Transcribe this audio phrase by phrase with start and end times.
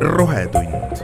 [0.00, 0.96] rohetund.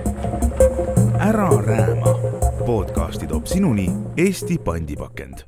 [1.20, 2.18] ära rääma.
[2.66, 5.38] podcasti toob sinuni Eesti pandipakend.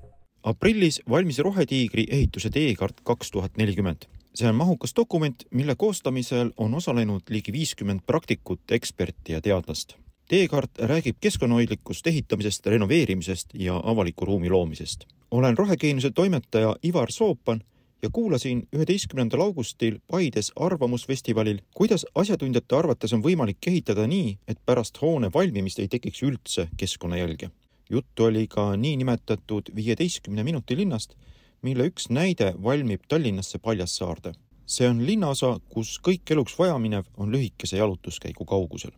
[0.42, 4.02] aprillis valmis Rohetiigri ehituse teekaart kaks tuhat nelikümmend.
[4.34, 9.96] see on mahukas dokument, mille koostamisel on osalenud ligi viiskümmend praktikut, eksperti ja teadlast
[10.28, 15.04] teekaart räägib keskkonnahoidlikust ehitamisest, renoveerimisest ja avaliku ruumi loomisest.
[15.30, 17.60] olen Rohegeeniuse toimetaja Ivar Soopan
[18.02, 25.00] ja kuulasin üheteistkümnendal augustil Paides Arvamusfestivalil, kuidas asjatundjate arvates on võimalik ehitada nii, et pärast
[25.02, 27.50] hoone valmimist ei tekiks üldse keskkonnajälge.
[27.90, 31.14] juttu oli ka niinimetatud viieteistkümne minuti linnast,
[31.62, 34.32] mille üks näide valmib Tallinnasse Paljassaarde.
[34.66, 38.90] see on linnaosa, kus kõik eluks vajaminev on lühikese jalutuskäigu kaugusel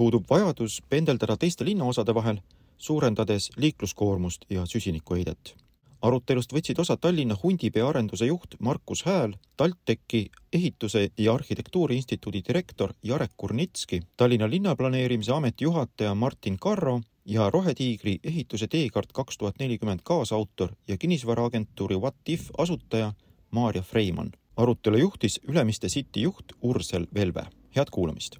[0.00, 2.38] puudub vajadus pendeldada teiste linnaosade vahel,
[2.78, 5.56] suurendades liikluskoormust ja süsinikuheidet.
[6.02, 12.92] Arutelust võtsid osa Tallinna Hundipea arenduse juht Markus Hääl, TalTechi ehituse ja arhitektuuri instituudi direktor
[13.02, 20.00] Jarek Kurnitski, Tallinna Linnaplaneerimise Ameti juhataja Martin Karro ja Rohetiigri ehituse teekaart kaks tuhat nelikümmend
[20.04, 23.12] kaasautor ja kinnisvaraagentuuri What If asutaja
[23.50, 24.30] Maarja Freimann.
[24.56, 27.46] arutelu juhtis Ülemiste City juht Ursel Velve.
[27.76, 28.36] head kuulamist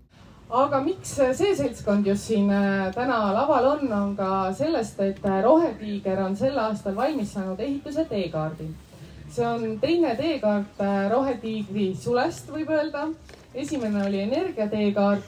[0.50, 5.42] aga miks see seltskond just siin äh, täna laval on, on ka sellest, et äh,
[5.44, 8.66] Rohetiiger on sel aastal valmis saanud ehituse teekaardi.
[9.30, 13.08] see on teine teekaart äh, Rohetiigri sulest, võib öelda.
[13.54, 15.22] esimene oli energiateekaart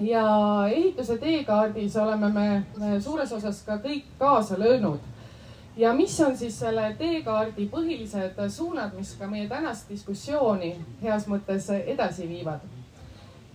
[0.00, 0.26] ja
[0.72, 5.00] ehituse teekaardis oleme me suures osas ka kõik kaasa löönud.
[5.76, 11.68] ja mis on siis selle teekaardi põhilised suunad, mis ka meie tänast diskussiooni heas mõttes
[11.70, 12.81] edasi viivad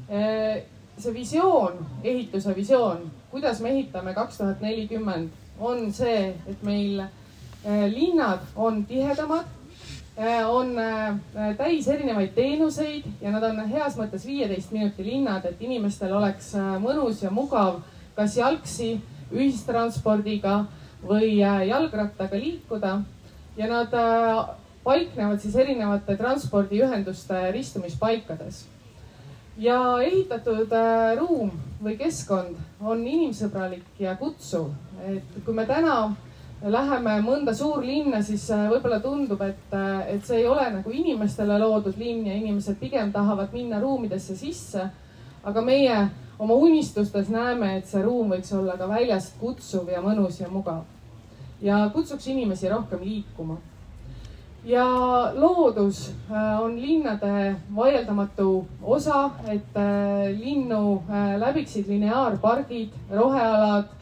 [0.07, 7.85] see visioon, ehituse visioon, kuidas me ehitame kaks tuhat nelikümmend, on see, et meil äh,
[7.91, 9.45] linnad on tihedamad,
[10.17, 10.73] äh, on
[11.57, 17.21] täis erinevaid teenuseid ja nad on heas mõttes viieteist minuti linnad, et inimestel oleks mõnus
[17.25, 17.81] ja mugav
[18.17, 18.95] kas jalgsi,
[19.29, 20.63] ühistranspordiga
[21.05, 23.01] või jalgrattaga liikuda.
[23.57, 23.93] ja nad
[24.83, 28.65] paiknevad siis erinevate transpordiühenduste ristumispaikades
[29.57, 31.51] ja ehitatud äh, ruum
[31.83, 34.69] või keskkond on inimsõbralik ja kutsuv.
[35.05, 36.15] et kui me täna
[36.61, 41.57] läheme mõnda suurlinna, siis äh, võib-olla tundub, et, äh, et see ei ole nagu inimestele
[41.59, 44.89] loodud linn ja inimesed pigem tahavad minna ruumidesse sisse.
[45.43, 45.97] aga meie
[46.39, 50.83] oma unistustes näeme, et see ruum võiks olla ka väljast kutsuv ja mõnus ja mugav.
[51.61, 53.57] ja kutsuks inimesi rohkem liikuma
[54.67, 54.85] ja
[55.33, 63.93] loodus äh, on linnade vaieldamatu osa, et äh, linnu äh, läbiksid lineaarpargid, rohealad.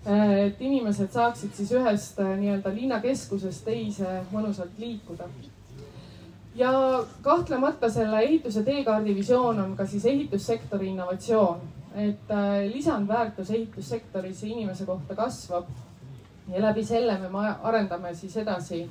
[0.00, 5.26] et inimesed saaksid siis ühest nii-öelda linnakeskusest teise mõnusalt liikuda.
[6.56, 6.70] ja
[7.22, 11.60] kahtlemata selle ehituse teekaardi visioon on ka siis ehitussektori innovatsioon,
[11.94, 12.32] et
[12.72, 15.68] lisandväärtus ehitussektoris inimese kohta kasvab
[16.48, 18.86] ja läbi selle me arendame siis edasi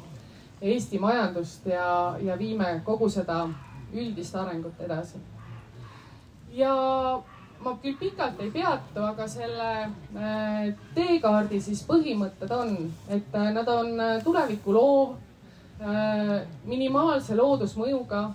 [0.61, 3.45] Eesti majandust ja, ja viime kogu seda
[3.93, 5.19] üldist arengut edasi.
[6.51, 6.73] ja
[7.63, 12.75] ma küll pikalt ei peatu, aga selle äh, teekaardi siis põhimõtted on,
[13.11, 15.17] et äh, nad on äh, tulevikku loov,
[16.67, 18.25] minimaalse loodusmõjuga,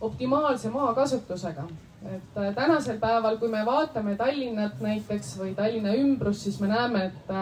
[0.00, 1.66] optimaalse maakasutusega.
[2.08, 7.32] et tänasel päeval, kui me vaatame Tallinnat näiteks või Tallinna ümbrust, siis me näeme, et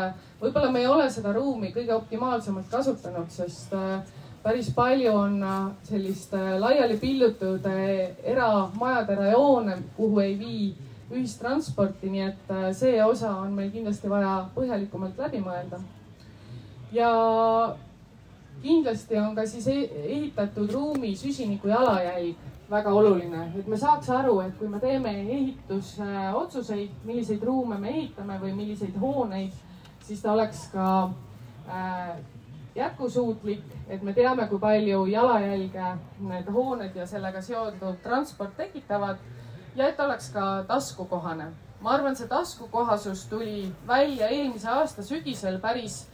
[0.40, 3.76] võib-olla me ei ole seda ruumi kõige optimaalsemalt kasutanud, sest
[4.44, 10.66] päris palju on äh, sellist äh, laiali pillutud äh, eramajade rajoone, kuhu ei vii
[11.14, 15.78] ühistransporti, nii et see osa on meil kindlasti vaja põhjalikumalt läbi mõelda.
[16.92, 17.10] ja
[18.62, 22.36] kindlasti on ka siis e-, ehitatud ruumi süsiniku jalajälg
[22.70, 28.40] väga oluline, et me saaks aru, et kui me teeme ehitusotsuseid, milliseid ruume me ehitame
[28.40, 29.52] või milliseid hooneid,
[30.04, 30.88] siis ta oleks ka
[31.68, 32.16] äh,
[32.74, 35.90] jätkusuutlik, et me teame, kui palju jalajälge
[36.20, 39.20] need hooned ja sellega seonduv transport tekitavad
[39.76, 41.52] ja et oleks ka taskukohane.
[41.80, 46.06] ma arvan, see taskukohasus tuli välja eelmise aasta sügisel päris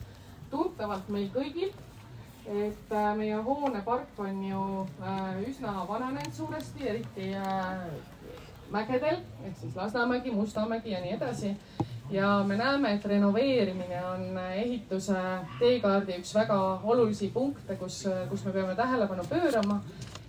[0.50, 1.73] tuntavalt meil kõigil.
[2.50, 4.62] et äh, meie hoonepark on ju
[5.02, 7.84] äh, üsna vananenud suuresti, eriti äh,
[8.70, 11.56] mägedel ehk siis Lasnamägi, Mustamägi ja nii edasi
[12.10, 15.16] ja me näeme, et renoveerimine on ehituse
[15.58, 19.80] teekaardi üks väga olulisi punkte, kus, kus me peame tähelepanu pöörama.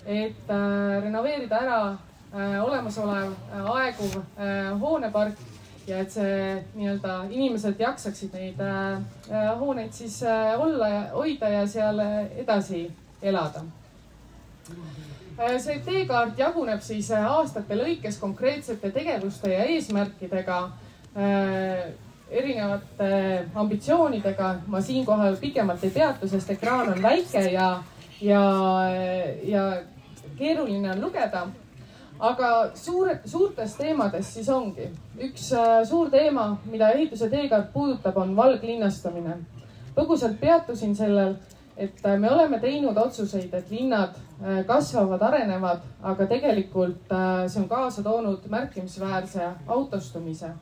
[0.05, 5.37] et äh, renoveerida ära äh, olemasolev äh, aeguv äh, hoonepark
[5.87, 8.97] ja et see nii-öelda inimesed jaksaksid neid äh,
[9.29, 11.99] äh hooneid siis äh, olla ja hoida ja seal
[12.35, 12.91] edasi
[13.21, 13.61] elada
[15.59, 20.61] see teekaart jaguneb siis aastate lõikes konkreetsete tegevuste ja eesmärkidega
[22.31, 24.55] erinevate ambitsioonidega.
[24.67, 27.83] ma siinkohal pikemalt ei peatu, sest ekraan on väike ja,
[28.21, 28.43] ja,
[29.43, 29.65] ja
[30.37, 31.47] keeruline on lugeda.
[32.19, 34.87] aga suured, suurtes teemades siis ongi
[35.19, 39.37] üks äh, suur teema, mida ehituse teekaart puudutab, on valglinnastumine.
[39.95, 41.35] põgusalt peatusin sellel,
[41.77, 47.15] et äh, me oleme teinud otsuseid, et linnad äh, kasvavad, arenevad, aga tegelikult
[47.47, 50.53] see on kaasa toonud märkimisväärse autostumise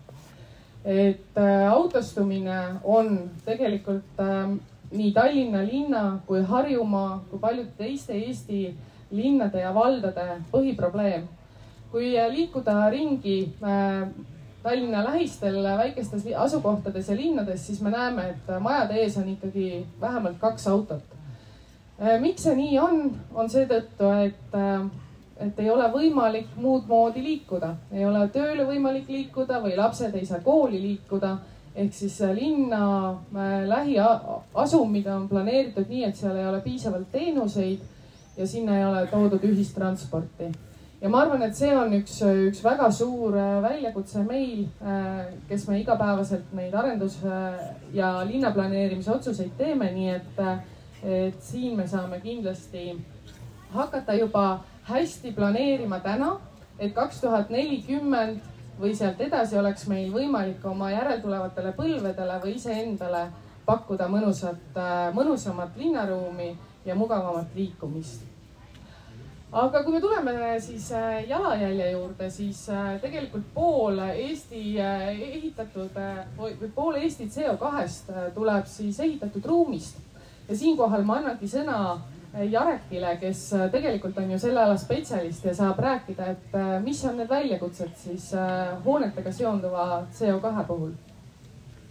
[0.90, 4.56] et äh, autostumine on tegelikult äh,
[4.92, 8.74] nii Tallinna linna kui Harjumaa kui paljude teiste Eesti
[9.12, 11.28] linnade ja valdade põhiprobleem.
[11.92, 14.08] kui äh, liikuda ringi äh,
[14.64, 20.36] Tallinna lähistel väikestes asukohtades ja linnades, siis me näeme, et majade ees on ikkagi vähemalt
[20.40, 21.16] kaks autot.
[22.20, 23.00] Miks see nii on,
[23.36, 24.58] on seetõttu, et
[25.40, 30.28] et ei ole võimalik muud moodi liikuda, ei ole tööle võimalik liikuda või lapsed ei
[30.28, 31.38] saa kooli liikuda.
[31.80, 37.80] ehk siis linna äh, lähiasumid on planeeritud nii, et seal ei ole piisavalt teenuseid
[38.38, 40.52] ja sinna ei ole toodud ühistransporti.
[41.02, 42.18] ja ma arvan, et see on üks,
[42.50, 47.24] üks väga suur äh, väljakutse meil, äh, kes me igapäevaselt neid arendus-
[47.94, 50.44] ja linnaplaneerimise otsuseid teeme, nii et,
[51.04, 52.98] et siin me saame kindlasti
[53.72, 54.60] hakata juba
[54.90, 56.38] hästi planeerima täna,
[56.80, 58.42] et kaks tuhat nelikümmend
[58.80, 63.28] või sealt edasi oleks meil võimalik oma järeltulevatele põlvedele või iseendale
[63.68, 66.56] pakkuda mõnusat, äh, mõnusamat linnaruumi
[66.86, 68.26] ja mugavamat liikumist.
[69.52, 75.98] aga kui me tuleme siis äh, jalajälje juurde, siis äh, tegelikult pool Eesti ehitatud
[76.38, 79.98] või pool Eesti CO2-st tuleb siis ehitatud ruumist
[80.50, 81.80] ja siinkohal ma annangi sõna
[82.34, 87.02] Jarekile, kes äh, tegelikult on ju selle ala spetsialist ja saab rääkida, et äh, mis
[87.06, 90.92] on need väljakutsed siis äh, hoonetega seonduva CO2 puhul?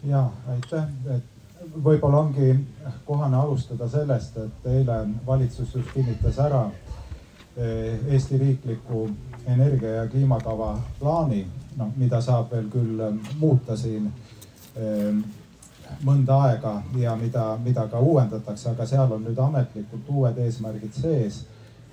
[0.06, 0.84] ja aitäh,
[1.16, 2.52] et võib-olla ongi
[3.04, 6.68] kohane alustada sellest, et eile valitsus just kinnitas ära
[7.58, 9.08] Eesti riikliku
[9.50, 10.68] energia ja kliimakava
[11.00, 11.40] plaani,
[11.76, 13.00] noh, mida saab veel küll
[13.40, 14.06] muuta siin
[16.04, 21.46] mõnda aega ja mida, mida ka uuendatakse, aga seal on nüüd ametlikult uued eesmärgid sees.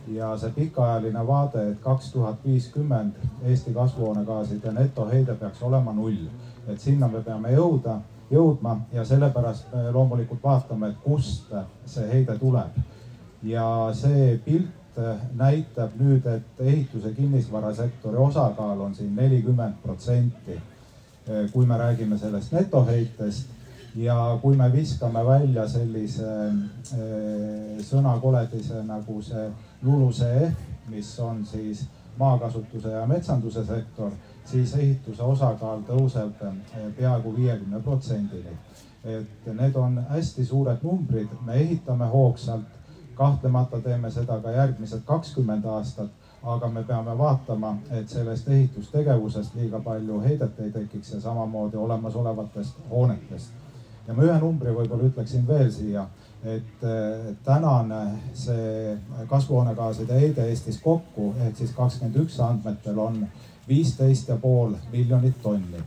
[0.07, 6.27] ja see pikaajaline vaade, et kaks tuhat viiskümmend Eesti kasvuhoonegaaside netoheide peaks olema null.
[6.67, 7.99] et sinna me peame jõuda,
[8.31, 11.53] jõudma ja sellepärast me loomulikult vaatame, et kust
[11.85, 12.77] see heide tuleb.
[13.43, 15.01] ja see pilt
[15.35, 20.61] näitab nüüd, et ehituse kinnisvarasektori osakaal on siin nelikümmend protsenti.
[21.51, 23.54] kui me räägime sellest netoheitest
[23.95, 29.45] ja kui me viskame välja sellise äh, sõnakoledise nagu see
[29.83, 31.85] LULUCF, mis on siis
[32.19, 34.11] maakasutuse ja metsanduse sektor,
[34.45, 36.57] siis ehituse osakaal tõuseb äh,
[36.97, 38.57] peaaegu viiekümne protsendini.
[39.05, 42.79] et need on hästi suured numbrid, me ehitame hoogsalt,
[43.15, 46.09] kahtlemata teeme seda ka järgmised kakskümmend aastat
[46.43, 52.81] aga me peame vaatama, et sellest ehitustegevusest liiga palju heidet ei tekiks ja samamoodi olemasolevatest
[52.89, 53.64] hoonetest
[54.07, 56.05] ja ma ühe numbri võib-olla ütleksin veel siia,
[56.45, 56.85] et
[57.45, 58.01] tänane
[58.37, 58.93] see
[59.29, 63.23] kasvuhoonegaaside heide Eestis kokku ehk siis kakskümmend üks andmetel on
[63.67, 65.81] viisteist ja pool miljonit tonni.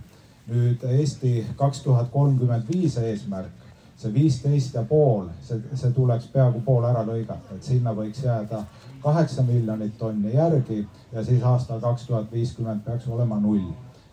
[0.49, 3.67] nüüd Eesti kaks tuhat kolmkümmend viis eesmärk,
[4.01, 8.63] see viisteist ja pool, see, see tuleks peaaegu pool ära lõigata, et sinna võiks jääda
[9.03, 13.69] kaheksa miljonit tonni järgi ja siis aastal kaks tuhat viiskümmend peaks olema null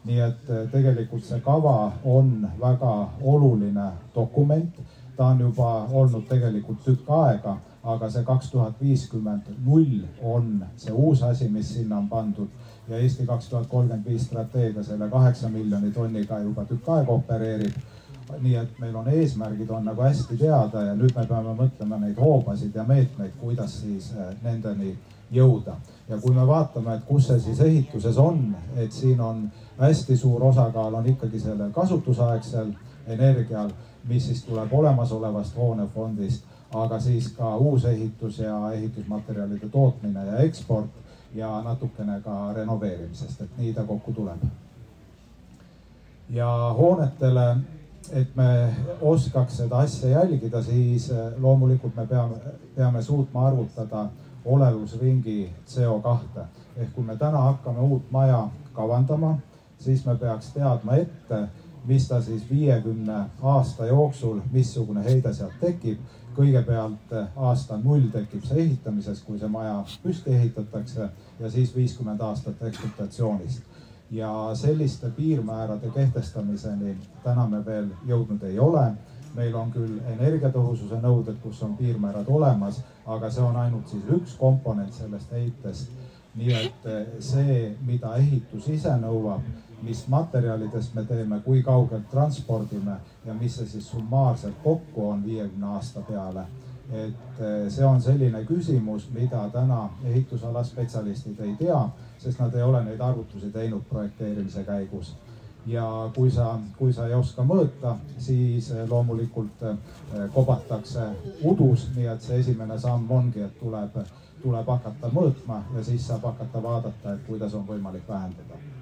[0.06, 4.84] nii et eh, tegelikult see kava on väga oluline dokument.
[5.16, 10.92] ta on juba olnud tegelikult tükk aega, aga see kaks tuhat viiskümmend null on see
[10.92, 12.50] uus asi, mis sinna on pandud
[12.90, 17.80] ja Eesti kaks tuhat kolmkümmend viis strateegia selle kaheksa miljoni tonniga juba tükk aega opereerib
[18.42, 22.18] nii et meil on eesmärgid on nagu hästi teada ja nüüd me peame mõtlema neid
[22.20, 24.96] hoobasid ja meetmeid, kuidas siis eh, nendeni
[25.32, 25.76] jõuda.
[26.10, 29.46] ja kui me vaatame, et kus see siis ehituses on, et siin on
[29.80, 32.72] hästi suur osakaal on ikkagi sellel kasutusaegsel
[33.08, 33.70] energial,
[34.08, 40.90] mis siis tuleb olemasolevast hoonefondist, aga siis ka uusehitus ja ehitusmaterjalide tootmine ja eksport
[41.36, 44.40] ja natukene ka renoveerimisest, et nii ta kokku tuleb.
[46.30, 47.58] ja hoonetele,
[48.12, 52.36] et me oskaks seda asja jälgida, siis eh, loomulikult me peame,
[52.76, 54.08] peame suutma arvutada
[54.46, 56.46] olevusringi CO kahte
[56.78, 59.38] ehk kui me täna hakkame uut maja kavandama
[59.86, 61.46] siis me peaks teadma ette,
[61.86, 66.02] mis ta siis viiekümne aasta jooksul, missugune heide sealt tekib
[66.36, 72.62] kõigepealt aasta null tekib see ehitamises, kui see maja püsti ehitatakse ja siis viiskümmend aastat
[72.70, 73.64] ekspluatatsioonist.
[74.12, 78.92] ja selliste piirmäärade kehtestamiseni täna me veel jõudnud ei ole.
[79.36, 84.36] meil on küll energiatõhususe nõuded, kus on piirmäärad olemas, aga see on ainult siis üks
[84.40, 85.90] komponent sellest heitest.
[86.36, 86.88] nii et
[87.20, 89.42] see, mida ehitus ise nõuab
[89.82, 95.68] mis materjalidest me teeme, kui kaugelt transpordime ja mis see siis summaarselt kokku on viiekümne
[95.68, 96.46] aasta peale.
[96.92, 101.80] et eh, see on selline küsimus, mida täna ehitusala spetsialistid ei tea,
[102.20, 105.16] sest nad ei ole neid arvutusi teinud projekteerimise käigus
[105.66, 111.10] ja kui sa, kui sa ei oska mõõta, siis eh, loomulikult eh, kobatakse
[111.44, 113.98] udus, nii et see esimene samm ongi, et tuleb,
[114.46, 118.75] tuleb hakata mõõtma ja siis saab hakata vaadata, et kuidas on võimalik vähendada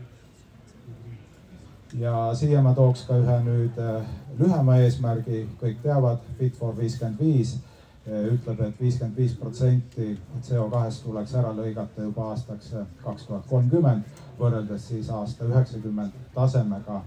[2.00, 4.01] ja siia ma tooks ka ühe nüüd äh,
[4.39, 7.55] lühema eesmärgi, kõik teavad, Fit for viiskümmend viis
[8.07, 10.13] äh, ütleb et, et viiskümmend viis protsenti
[10.47, 14.09] CO2-st tuleks ära lõigata juba aastaks äh, kaks tuhat kolmkümmend,
[14.39, 17.01] võrreldes siis aasta üheksakümmend tasemega.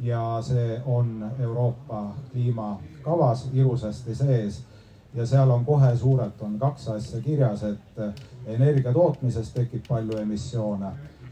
[0.00, 4.64] ja see on Euroopa kliimakavas ilusasti sees.
[5.14, 8.00] Ja seal on kohe suurelt on kaks asja kirjas, et
[8.46, 10.90] energia tootmises tekib palju emissioone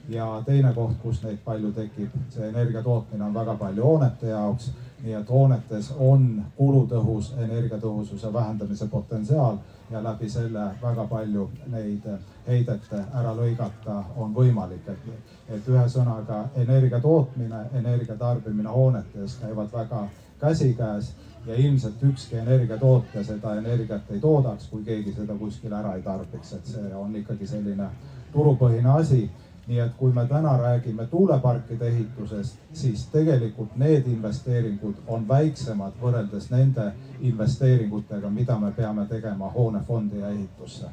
[0.08, 4.72] ja teine koht, kus neid palju tekib, see energia tootmine on väga palju hoonete jaoks.
[5.02, 9.56] nii et hoonetes on kulutõhus energiatõhususe vähendamise potentsiaal
[9.90, 12.06] ja läbi selle väga palju neid
[12.46, 15.08] heidet ära lõigata on võimalik, et,
[15.48, 20.06] et ühesõnaga energia tootmine, energia tarbimine hoonetes käivad väga
[20.40, 21.12] käsikäes
[21.46, 26.52] ja ilmselt ükski energiatootja seda energiat ei toodaks, kui keegi seda kuskil ära ei tarbiks,
[26.52, 27.88] et see on ikkagi selline
[28.32, 29.24] turupõhine asi
[29.66, 36.50] nii et kui me täna räägime tuuleparkide ehitusest, siis tegelikult need investeeringud on väiksemad võrreldes
[36.50, 36.88] nende
[37.20, 40.90] investeeringutega, mida me peame tegema hoonefondi ja ehitusse.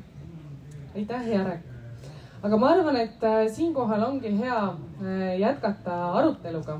[0.95, 1.59] aitäh, Jarek.
[2.43, 6.79] aga ma arvan, et äh, siinkohal ongi hea äh, jätkata aruteluga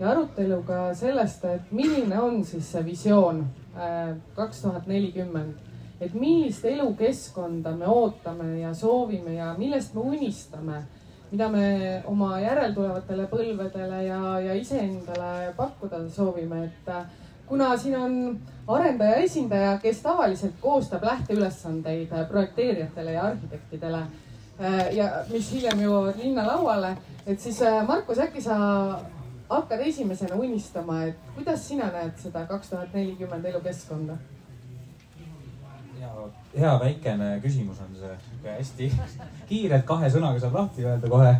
[0.00, 5.68] ja aruteluga sellest, et milline on siis see visioon äh, kaks tuhat nelikümmend
[6.00, 10.82] et millist elukeskkonda me ootame ja soovime ja millest me unistame
[11.30, 17.04] mida me oma järeltulevatele põlvedele ja, ja iseendale pakkuda soovime, et äh,
[17.48, 18.14] kuna siin on
[18.68, 26.18] arendaja esindaja, kes tavaliselt koostab lähteülesandeid äh, projekteerijatele ja arhitektidele äh, ja mis hiljem jõuavad
[26.22, 28.56] linnalauale, et siis Markus, äkki sa
[29.48, 34.16] hakkad esimesena unistama, et kuidas sina näed seda kaks tuhat nelikümmend elukeskkonda?
[36.58, 38.16] Hea väikene küsimus on see,
[38.48, 38.90] hästi
[39.48, 41.32] kiirelt kahe sõnaga saab lahti öelda kohe.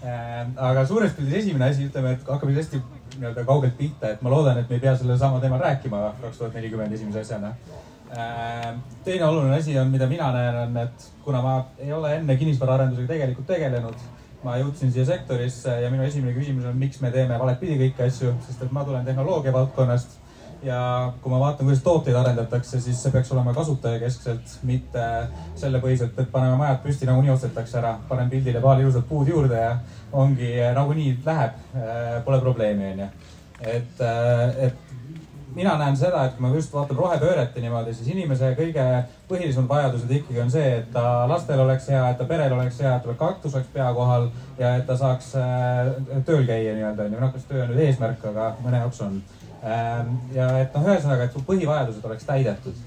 [0.00, 2.80] Ähm, aga suures pildis esimene asi, ütleme, et hakkame hästi
[3.18, 6.38] nii-öelda kaugelt pihta, et ma loodan, et me ei pea sellel samal teemal rääkima kaks
[6.40, 7.52] tuhat nelikümmend esimese asjana.
[8.16, 12.36] Ähm, teine oluline asi on, mida mina näen, on, et kuna ma ei ole enne
[12.40, 14.08] kinnisvaraarendusega tegelikult tegelenud,
[14.42, 18.06] ma jõudsin siia sektorisse ja minu esimene küsimus on, miks me teeme valet pidi kõiki
[18.06, 20.16] asju, sest et ma tulen tehnoloogia valdkonnast
[20.62, 25.06] ja kui ma vaatan, kuidas tooteid arendatakse, siis see peaks olema kasutajakeskselt, mitte
[25.60, 29.74] sellepõhiselt, et paneme majad püsti, nagunii ostetakse ära, panen pildile paar ilusat puud juurde ja
[30.12, 33.10] ongi nagunii läheb, äh, pole probleemi, onju.
[33.60, 34.90] et, äh, et
[35.54, 38.84] mina näen seda, et kui ma just vaatan rohepööret ja niimoodi, siis inimese kõige
[39.28, 42.94] põhilisemad vajadused ikkagi on see, et ta lastel oleks hea, et ta perel oleks hea,
[42.96, 45.32] et tal kaktus oleks pea kohal ja et ta saaks
[46.28, 49.20] tööl käia nii-öelda onju, noh, kas töö on nüüd eesmärk, aga mõne jaoks on
[49.62, 52.86] ja et noh, ühesõnaga, et su põhivajadused oleks täidetud.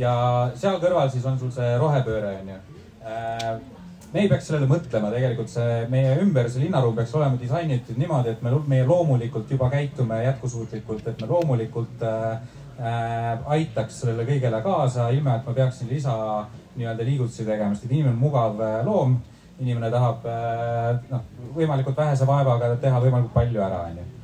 [0.00, 0.12] ja
[0.56, 2.56] seal kõrval siis on sul see rohepööre, onju.
[3.04, 3.58] Ähm,
[4.12, 8.32] me ei peaks sellele mõtlema, tegelikult see meie ümber, see linnaruum peaks olema disainitud niimoodi,
[8.32, 12.38] et me, meie loomulikult juba käitume jätkusuutlikult, et me loomulikult äh,
[13.56, 16.14] aitaks sellele kõigele kaasa, ilma et ma peaksin lisa
[16.78, 19.20] nii-öelda liigutusi tegema, sest et inimene on mugav äh, loom.
[19.60, 24.19] inimene tahab äh, noh, võimalikult vähese vaevaga teha võimalikult palju ära, onju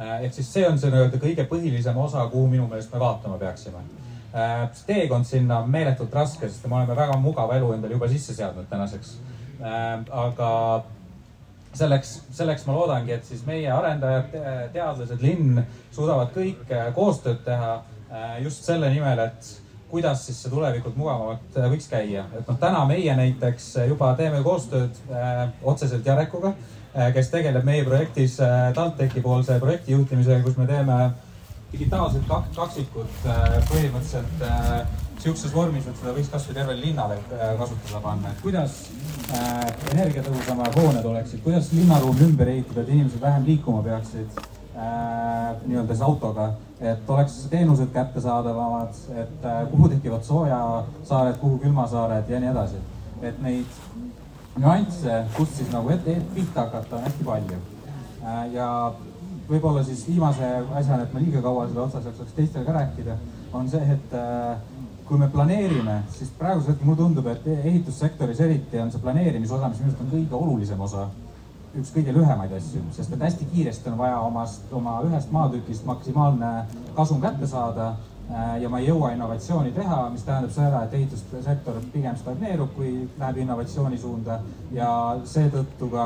[0.00, 3.82] ehk siis see on see nii-öelda kõige põhilisem osa, kuhu minu meelest me vaatama peaksime.
[4.30, 8.34] Äh, teekond sinna on meeletult raske, sest me oleme väga mugava elu endale juba sisse
[8.34, 9.16] seadnud tänaseks.
[9.60, 9.88] Äh,
[10.24, 10.50] aga
[11.76, 14.32] selleks, selleks ma loodangi, et siis meie arendajad,
[14.74, 15.60] teadlased, linn
[15.94, 17.76] suudavad kõik koostööd teha
[18.42, 19.50] just selle nimel, et
[19.90, 22.24] kuidas siis see tulevikult mugavamalt võiks käia.
[22.38, 24.98] et noh, täna meie näiteks juba teeme koostööd
[25.62, 26.79] otseselt Jarekuga Äh,
[27.14, 30.98] kes tegeleb meie projektis äh, TalTechi poolse projekti juhtimisega, kus me teeme
[31.72, 34.44] digitaalsed kak kaksikud äh, põhimõtteliselt
[35.20, 38.78] sihukeses vormis, et seda võiks kasvõi tervele linnale kasutusele panna, et kuidas
[39.92, 46.06] energiatõhusamad hooned oleksid, kuidas linnaruumi ümber ehitada, et inimesed vähem liikuma peaksid äh, nii-öelda siis
[46.06, 46.48] autoga,
[46.80, 52.80] et oleks teenused kättesaadavamad, et äh, kuhu tekivad soojasaared, kuhu külmasaared ja nii edasi.
[53.22, 53.80] et neid
[54.58, 57.60] nüansse, kust siis nagu ette pihta hakata, on hästi palju
[58.24, 58.52] äh,.
[58.54, 58.66] ja
[59.50, 60.46] võib-olla siis viimase
[60.78, 63.16] asjana, et ma liiga kaua selle otsas jaksaks teistele ka rääkida,
[63.52, 64.60] on see, et äh,
[65.08, 69.70] kui me planeerime, siis praegusel hetkel mulle tundub, et ehitussektoris eriti on see planeerimise osa,
[69.70, 71.08] mis minu arust on kõige olulisem osa,
[71.80, 76.52] üks kõige lühemaid asju, sest et hästi kiiresti on vaja omast, oma ühest maatükist maksimaalne
[76.94, 77.92] kasum kätte saada
[78.30, 83.40] ja ma ei jõua innovatsiooni teha, mis tähendab seda, et ehitussektor pigem stagneerub, kui läheb
[83.42, 84.38] innovatsiooni suunda
[84.74, 84.90] ja
[85.26, 86.04] seetõttu ka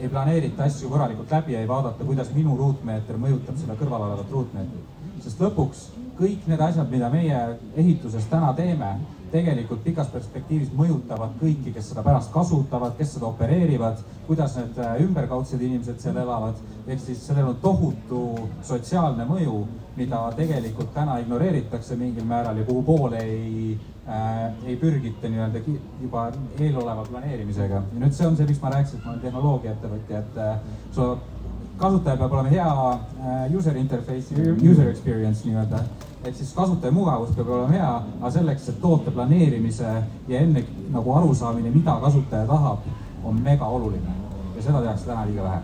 [0.00, 4.98] ei planeerita asju korralikult läbi, ei vaadata, kuidas minu ruutmeeter mõjutab seda kõrval olevat ruutmeetrit.
[5.20, 5.86] sest lõpuks
[6.18, 7.40] kõik need asjad, mida meie
[7.76, 8.94] ehituses täna teeme,
[9.32, 14.96] tegelikult pikas perspektiivis mõjutavad kõiki, kes seda pärast kasutavad, kes seda opereerivad, kuidas need äh,
[15.04, 16.58] ümberkaudsed inimesed seal elavad.
[16.86, 19.62] ehk siis sellel on tohutu sotsiaalne mõju,
[19.96, 25.62] mida tegelikult täna ignoreeritakse mingil määral ja kuhu poole ei äh,, ei pürgita nii-öelda
[26.02, 27.82] juba eeloleva planeerimisega.
[27.92, 30.56] ja nüüd see on see, miks ma rääkisin, et ma olen tehnoloogiaettevõtja, et äh,
[30.92, 31.18] so
[31.80, 35.84] kasutaja peab olema hea äh, user interface, user experience nii-öelda
[36.24, 39.92] et siis kasutaja mugavus peab olema hea, aga selleks, et toote planeerimise
[40.28, 42.84] ja enne nagu arusaamine, mida kasutaja tahab,
[43.24, 44.18] on mega oluline
[44.56, 45.60] ja seda tehakse täna liiga vähe.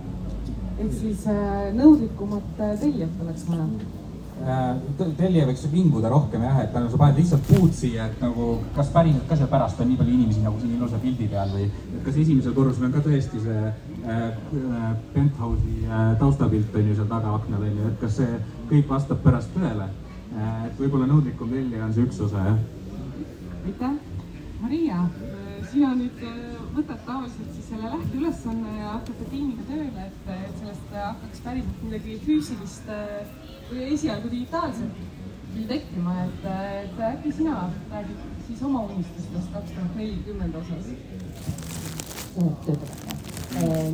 [0.79, 5.11] ehk siis äh, nõudlikumat äh, tellijat oleks vaja äh,?
[5.17, 8.91] tellija võiks vinguda rohkem jah, et nagu sa paned lihtsalt puud siia, et nagu kas
[8.93, 12.01] päriselt ka seal pärast on nii palju inimesi nagu siin ilusa pildi peal või et
[12.09, 14.25] kas esimesel korrusel on ka tõesti see äh,
[15.13, 19.25] penthouse'i äh, taustapilt on ju seal taga aknal on ju, et kas see kõik vastab
[19.25, 19.89] pärast tõele
[20.37, 22.59] et võib-olla nõudlikum tellija on see üks osa, jah.
[23.65, 23.97] aitäh,
[24.61, 25.01] Maria,
[25.71, 26.39] sina nüüd äh,
[26.77, 32.19] võtad tavaliselt siis selle lähteülesanne ja hakkate tiimiga tööle, et, et sellest hakkaks päriselt midagi
[32.25, 33.37] füüsilist äh,
[33.71, 35.05] või esialgu digitaalselt
[35.65, 36.45] tekkima, et,
[36.85, 40.93] et äkki sina räägid siis oma unistustest kaks tuhat nelikümmend osas?
[42.37, 43.16] töötab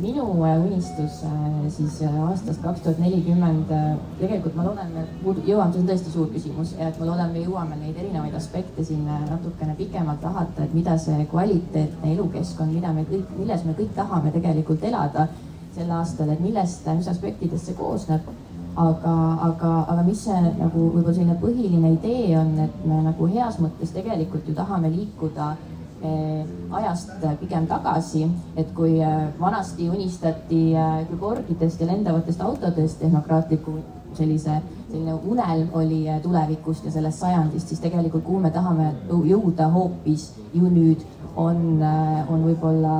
[0.01, 3.71] minu eh, unistus eh, siis aastast kaks tuhat nelikümmend,
[4.19, 4.91] tegelikult ma loodan,
[5.23, 9.05] jõuame, see on tõesti suur küsimus, et ma loodan, me jõuame neid erinevaid aspekte siin
[9.07, 14.33] natukene pikemalt lahata, et mida see kvaliteetne elukeskkond, mida me kõik, milles me kõik tahame
[14.35, 15.27] tegelikult elada
[15.73, 18.33] sel aastal, et millest, mis aspektidest see koosneb.
[18.73, 19.11] Aga,
[19.45, 23.91] aga, aga mis see nagu võib-olla selline põhiline idee on, et me nagu heas mõttes
[23.93, 25.72] tegelikult ju tahame liikuda Eh,
[26.03, 33.77] ajast pigem tagasi, et kui eh, vanasti unistati eh, küborgidest ja lendavatest autodest tehnokraatliku
[34.17, 34.59] sellise,
[34.91, 40.69] selline unelm oli tulevikust ja sellest sajandist, siis tegelikult kuhu me tahame jõuda hoopis ju
[40.69, 41.01] nüüd,
[41.35, 41.81] on,
[42.29, 42.99] on võib-olla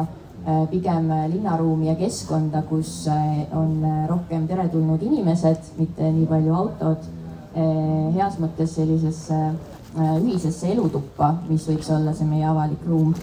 [0.72, 3.06] pigem linnaruumi ja keskkonda, kus
[3.54, 3.76] on
[4.10, 7.06] rohkem teretulnud inimesed, mitte nii palju autod.
[7.54, 13.14] heas mõttes sellisesse Äh, ühisesse elutuppa, mis võiks olla see meie avalik ruum.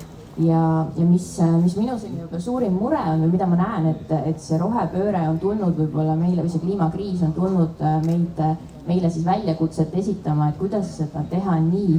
[0.41, 3.89] ja, ja mis, äh, mis minu selline võib-olla suurim mure on või mida ma näen,
[3.91, 8.39] et, et see rohepööre on tulnud võib-olla meile või see kliimakriis on tulnud äh, meid,
[8.87, 11.99] meile siis väljakutset esitama, et kuidas seda teha nii,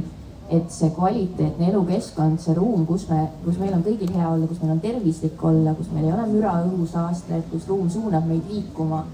[0.50, 4.62] et see kvaliteetne elukeskkond, see ruum, kus me, kus meil on kõigil hea olla, kus
[4.64, 9.04] meil on tervislik olla, kus meil ei ole müra, õhusaastet, kus ruum suunab meid liikuma,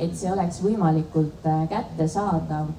[0.00, 2.72] et see oleks võimalikult kättesaadav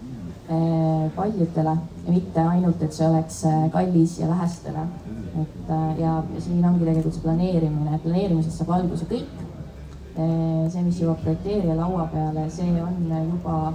[1.16, 4.86] paljudele ja mitte ainult, et see oleks eh, kallis ja lähestele.
[5.42, 9.42] et eh, ja siin ongi tegelikult see planeerimine, planeerimisest saab alguse kõik.
[10.14, 13.74] see, mis jõuab projekteerija laua peale, see on juba,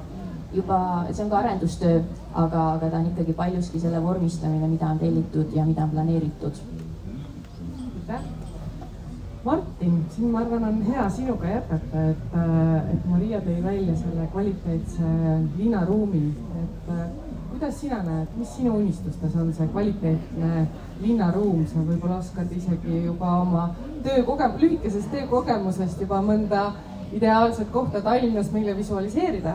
[0.55, 0.77] juba,
[1.11, 1.97] see on ka arendustöö,
[2.35, 6.61] aga, aga ta on ikkagi paljuski selle vormistamine, mida on tellitud ja mida on planeeritud.
[9.45, 14.27] Martin, siin ma arvan, on hea sinuga jätkata, et, äh, et Maria tõi välja selle
[14.33, 15.11] kvaliteetse
[15.59, 16.23] linnaruumi,
[16.63, 17.05] et äh,
[17.53, 20.67] kuidas sina näed, mis sinu unistustes on see kvaliteetne
[21.05, 23.65] linnaruum, sa võib-olla oskad isegi juba oma
[24.07, 26.73] töökogem-, lühikesest töökogemusest juba mõnda
[27.15, 29.55] ideaalset kohta Tallinnas meile visualiseerida?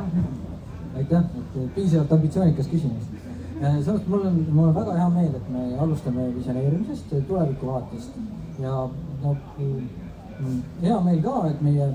[0.95, 3.07] aitäh, et piisavalt ambitsioonikas küsimus.
[3.59, 8.87] Äh, mõttes mul on, mul on väga hea meel, et me alustame visioneerimisest, tulevikuvaatest ja
[9.23, 9.37] no
[10.81, 11.87] hea meel ka, et meie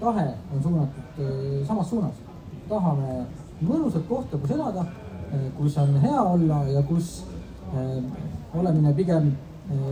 [0.00, 2.20] tahe on suunatud äh, samas suunas.
[2.68, 3.24] tahame
[3.60, 4.86] mõnusat kohta, kus elada,
[5.32, 7.24] äh, kus on hea olla ja kus
[7.74, 8.02] äh,
[8.54, 9.32] olemine pigem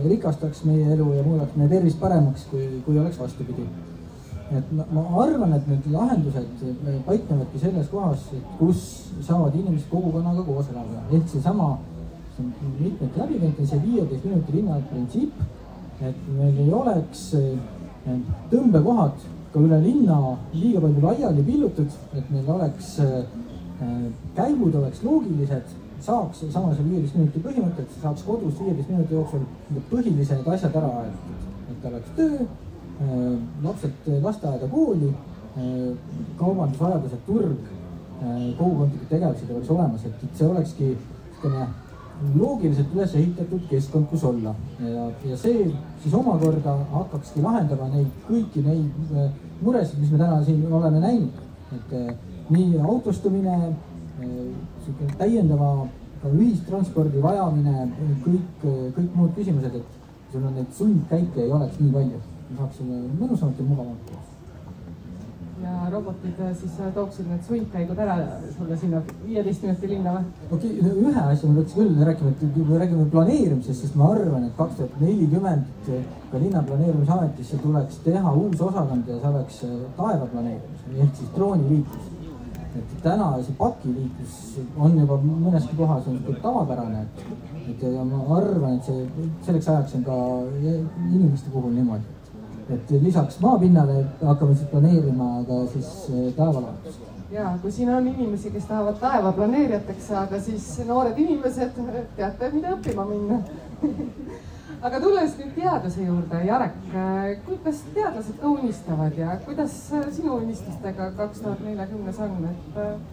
[0.05, 3.65] rikastaks meie elu ja muudaks meie tervist paremaks, kui, kui oleks vastupidi.
[4.53, 6.61] et ma, arvan, et need lahendused
[7.07, 8.27] paiknevadki selles kohas,
[8.59, 8.83] kus
[9.25, 11.71] saavad inimesed kogukonnaga koos elada, ehk seesama,
[12.35, 15.41] see on mitmeti läbi käinud, see viieteist minuti linna printsiip
[16.01, 17.29] et meil ei oleks
[18.51, 20.17] tõmbekohad ka üle linna
[20.53, 23.19] liiga palju laiali pillutud, et meil oleks äh,
[24.37, 29.45] käigud oleks loogilised, saaks samasuguse viieteist minuti põhimõtet, saaks kodus viieteist minuti jooksul
[29.91, 31.45] põhilised asjad ära aetud.
[31.71, 32.39] et oleks töö,
[33.63, 35.13] lapsed lasteaeda, kooli,
[36.37, 37.71] kaubandusvajadused, turg,
[38.57, 41.67] kogukondlikud tegevused oleks olemas, et see olekski niisugune
[42.35, 44.53] loogiliselt üles ehitatud keskkond, kus olla.
[44.79, 45.65] Ja, ja see
[46.03, 51.41] siis omakorda hakkakski lahendama neid kõiki neid äh, muresid, mis me täna siin oleme näinud.
[51.73, 52.13] et äh,
[52.53, 53.55] nii autostumine,
[54.21, 55.87] äh, täiendava
[56.21, 57.87] ka ühistranspordi vajamine,
[58.25, 63.01] kõik, kõik muud küsimused, et sul on neid sundkäike ei oleks nii palju, me saaksime
[63.19, 64.32] mõnusamalt ja mugavamalt koos
[65.63, 68.15] ja robotid äh, siis äh, tooksid need sundkäigud ära
[68.57, 70.31] sulle sinna viieteist minuti linna või?
[70.57, 74.09] okei okay,, ühe asja ma peaks küll rääkima, et kui me räägime planeerimisest, siis ma
[74.15, 75.91] arvan, et kaks tuhat nelikümmend
[76.31, 81.31] ka linna planeerimisametisse tuleks teha uus osakond ja see oleks äh, taeva planeerimine ehk siis
[81.37, 82.11] drooniliiklus.
[82.73, 84.37] et täna see pakiliiklus
[84.81, 87.23] on juba mõneski kohas on tavapärane, et,
[87.69, 90.19] et ja ma arvan, et see selleks ajaks on ka
[91.11, 92.22] inimeste puhul niimoodi
[92.69, 97.09] et lisaks maapinnale hakkame siis planeerima ka siis eh, taevalaadust.
[97.31, 101.79] ja kui siin on inimesi, kes tahavad taevaplaneerijateks saada, siis noored inimesed,
[102.15, 103.41] teate, mida õppima minna
[104.87, 106.79] aga tulles nüüd teaduse juurde, Jarek,
[107.47, 109.75] kuidas teadlased ka unistavad ja kuidas
[110.11, 113.12] sinu unistustega kaks tuhat neljakümnes on, et?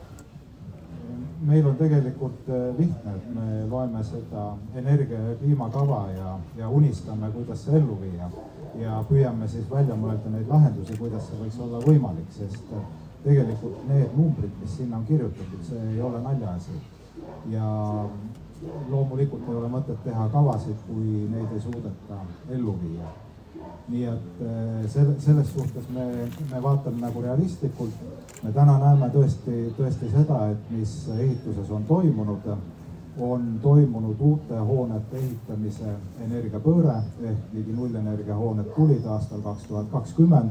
[1.47, 7.31] Meil on tegelikult eh, lihtne, et me loeme seda energia ja kliimakava ja, ja unistame,
[7.35, 8.31] kuidas see ellu viia
[8.79, 12.85] ja püüame siis välja mõelda neid lahendusi, kuidas see võiks olla võimalik, sest äh,
[13.25, 16.79] tegelikult need numbrid, mis sinna on kirjutatud, see ei ole naljaasi.
[17.51, 17.65] ja
[18.91, 22.21] loomulikult ei ole mõtet teha kavasid, kui neid ei suudeta
[22.53, 23.09] ellu viia.
[23.91, 26.07] Nii et äh, selle, selles suhtes me,
[26.51, 28.03] me vaatame nagu realistlikult.
[28.43, 32.47] me täna näeme tõesti, tõesti seda, et mis ehituses on toimunud
[33.19, 36.95] on toimunud uute hoonete ehitamise energiapööre
[37.31, 40.51] ehk ligi nullenergia hooned tulid aastal kaks tuhat kakskümmend.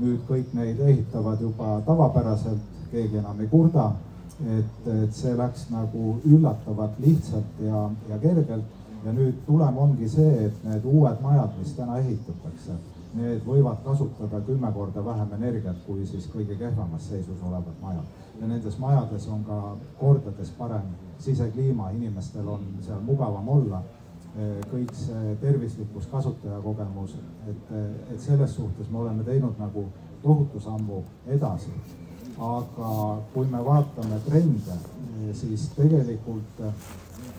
[0.00, 3.92] nüüd kõik neid ehitavad juba tavapäraselt, keegi enam ei kurda.
[4.40, 10.46] et, et see läks nagu üllatavalt lihtsalt ja, ja kergelt ja nüüd tulem ongi see,
[10.46, 12.76] et need uued majad, mis täna ehitatakse,
[13.16, 18.18] need võivad kasutada kümme korda vähem energiat kui siis kõige kehvemas seisus olevad majad.
[18.40, 23.82] ja nendes majades on ka kordades parem sisekliima, inimestel on seal mugavam olla.
[24.70, 27.16] kõik see tervislikkus, kasutajakogemus,
[27.50, 27.72] et,
[28.12, 29.84] et selles suhtes me oleme teinud nagu
[30.22, 31.70] tohutu sammu edasi.
[32.38, 34.76] aga kui me vaatame trende,
[35.32, 36.62] siis tegelikult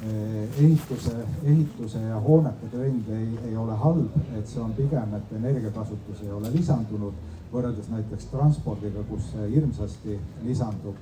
[0.02, 6.24] ehituse, ehituse ja hoonete trend ei, ei ole halb, et see on pigem, et energiakasutus
[6.26, 7.14] ei ole lisandunud
[7.52, 10.98] võrreldes näiteks transpordiga, kus see hirmsasti lisandub.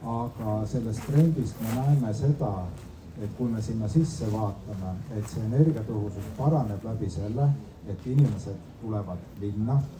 [0.00, 2.50] Aga sellest trendist me näeme seda,
[3.20, 7.50] et kui me sinna sisse vaatame, et see energiatõhusus paraneb läbi selle,
[7.88, 9.99] et inimesed tulevad linna, eh,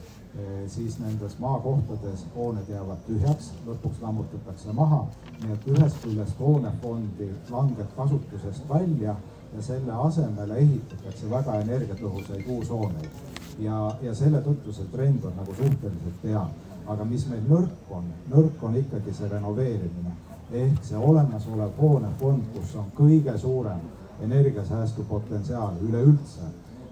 [0.70, 5.06] siis nendes maakohtades hooned jäävad tühjaks, lõpuks lammutatakse maha.
[5.42, 9.16] nii et ühest küljest hoonefondi langeb kasutusest välja
[9.54, 13.10] ja selle asemele ehitatakse väga energiatõhusaid uushooneid.
[13.58, 16.48] ja, ja selle tõttu see trend on nagu suhteliselt hea
[16.90, 20.16] aga mis meil nõrk on, nõrk on ikkagi see renoveerimine
[20.50, 23.82] ehk see olemasolev hoonefond, kus on kõige suurem
[24.20, 26.48] energiasäästu potentsiaal üleüldse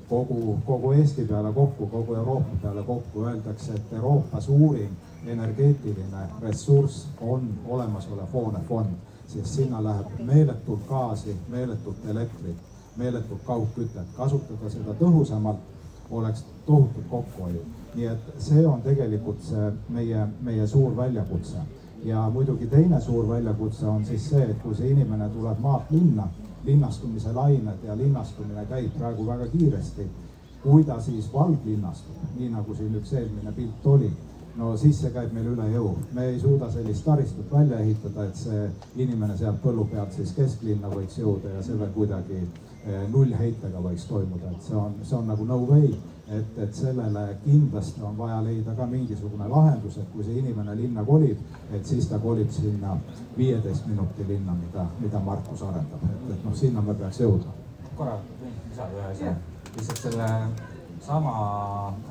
[0.09, 4.91] kogu, kogu Eesti peale kokku, kogu Euroopa peale kokku, öeldakse, et Euroopa suurim
[5.27, 8.95] energeetiline ressurss on olemasolev hoonefond,
[9.29, 12.57] sest sinna läheb meeletult gaasi, meeletult elektrit,
[12.97, 20.27] meeletult kaugkütet, kasutada seda tõhusamalt oleks tohutult kokkuhoiu nii et see on tegelikult see meie,
[20.45, 21.67] meie suur väljakutse.
[22.05, 26.29] ja muidugi teine suur väljakutse on siis see, et kui see inimene tuleb maalt linna,
[26.65, 30.09] linnastumise lained ja linnastumine käib praegu väga kiiresti.
[30.63, 34.09] kui ta siis valglinnastub, nii nagu siin üks eelmine pilt oli,
[34.57, 35.93] no siis see käib meil üle jõu.
[36.13, 40.91] me ei suuda sellist taristut välja ehitada, et see inimene sealt põllu pealt siis kesklinna
[40.91, 45.47] võiks jõuda ja selle kuidagi eh, nullheitega võiks toimuda, et see on, see on nagu
[45.47, 45.93] no way
[46.31, 51.05] et, et sellele kindlasti on vaja leida ka mingisugune lahendus, et kui see inimene linna
[51.05, 51.39] kolib,
[51.73, 52.97] et siis ta kolib sinna
[53.37, 57.55] viieteist minuti linna, mida, mida Markus arendab, et, et noh, sinna me peaks jõudma.
[57.99, 59.33] korra võin lisada ühe asja,
[59.77, 60.29] lihtsalt selle
[61.03, 61.33] sama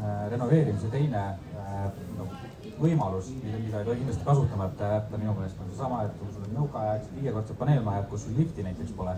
[0.01, 1.83] äh, renoveerimise teine äh,
[2.17, 2.33] noh,
[2.81, 6.57] võimalus, mida, ei tohi kindlasti kasutamata jätta minu meelest on seesama, et kui sul on
[6.61, 9.13] nõukaaegsed viiekordsed paneelmajad, kus sul lifti näiteks pole.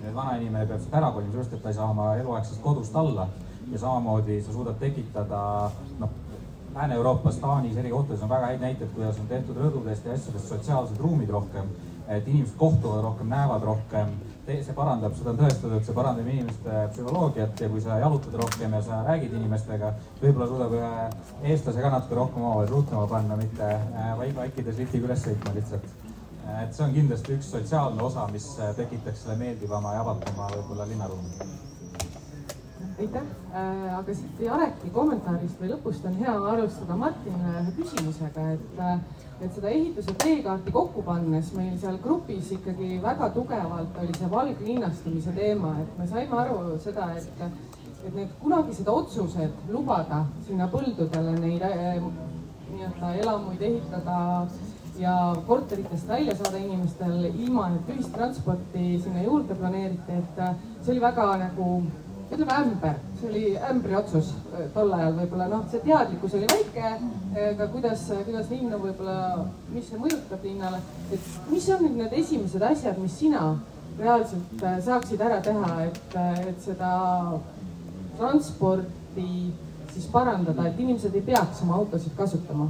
[0.00, 2.94] nüüd vana inimene peab sealt ära kolima, sellepärast et ta ei saa oma eluaegsest kodust
[2.96, 3.26] alla
[3.72, 6.10] ja samamoodi sa suudad tekitada noh,
[6.74, 10.98] Lääne-Euroopas, Taanis, eri kohtades on väga häid näiteid, kuidas on tehtud rõdudest ja asjadest sotsiaalsed
[11.02, 11.70] ruumid rohkem.
[12.10, 14.08] et inimesed kohtuvad rohkem, näevad rohkem,
[14.46, 18.80] see parandab, seda on tõestatud, see parandab inimeste psühholoogiat ja kui sa jalutad rohkem ja
[18.82, 20.90] sa räägid inimestega, võib-olla suudab ühe
[21.52, 25.88] eestlase ka natuke rohkem omavahel suhtlema panna, mitte äh, vaikides liftiga üles sõitma lihtsalt.
[26.58, 31.69] et see on kindlasti üks sotsiaalne osa, mis tekitaks selle meeldivama ja avatuma võib-olla linnaruumi
[33.00, 38.80] aitäh, äh, aga siit Jareki kommentaarist või lõpust on hea alustada Martinile ühe küsimusega, et,
[38.84, 38.98] äh,
[39.40, 45.32] et seda ehituse teekaarti kokku pannes meil seal grupis ikkagi väga tugevalt oli see valglinnastumise
[45.36, 47.46] teema, et me saime aru seda, et,
[48.04, 52.02] et need kunagised otsused lubada sinna põldudele neid äh,
[52.70, 54.18] nii-öelda elamuid ehitada
[55.00, 60.46] ja korteritest välja saada inimestel ilma, et ühistransporti sinna juurde planeeriti, et
[60.84, 61.72] see oli väga nagu
[62.30, 65.48] ütleme ämber, see oli ämbri otsus äh, tol ajal võib-olla.
[65.50, 66.92] Noh, see teadlikkus oli väike,
[67.50, 72.62] aga kuidas, kuidas linna võib-olla, mis see mõjutab linnale, et mis on nüüd need esimesed
[72.70, 73.48] asjad, mis sina
[73.98, 76.92] reaalselt äh, saaksid ära teha, et, äh, et seda
[78.20, 79.26] transporti
[79.90, 82.68] siis parandada, et inimesed ei peaks oma autosid kasutama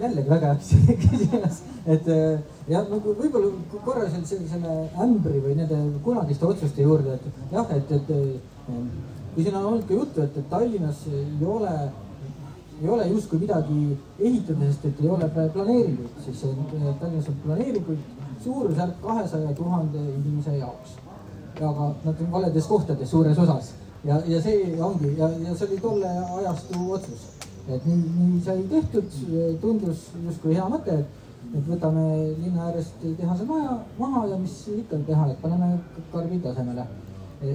[0.00, 5.78] jällegi väga hea küsimus, et äh, ja nagu võib-olla korra selle, selle ämbri või nende
[6.04, 8.76] kunagiste otsuste juurde, et jah, et, et äh,
[9.34, 11.72] kui siin on olnud ka juttu, et, et Tallinnas ei ole,
[12.82, 13.80] ei ole justkui midagi
[14.18, 18.06] ehitada, sest et ei ole planeeringuid, siis äh, Tallinnas on planeeringuid
[18.44, 20.96] suurusjärk kahesaja tuhande inimese jaoks.
[21.58, 23.72] aga nad on valedes kohtades suures osas.
[24.04, 27.37] Ja, ja see ongi ja, ja see oli tolle ajastu otsus
[27.68, 29.16] et nii, nii sai tehtud,
[29.62, 31.18] tundus justkui hea mõte, et,
[31.52, 32.06] et võtame
[32.38, 35.76] linna äärest tehase maja maha ja mis ikka teha, et paneme
[36.12, 36.86] karbid asemele.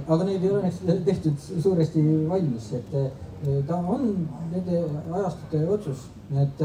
[0.08, 2.96] aga neid ei ole õnneks tehtud suuresti valmis, et
[3.68, 4.06] ta on
[4.52, 4.80] nende
[5.18, 6.64] ajastute otsus, et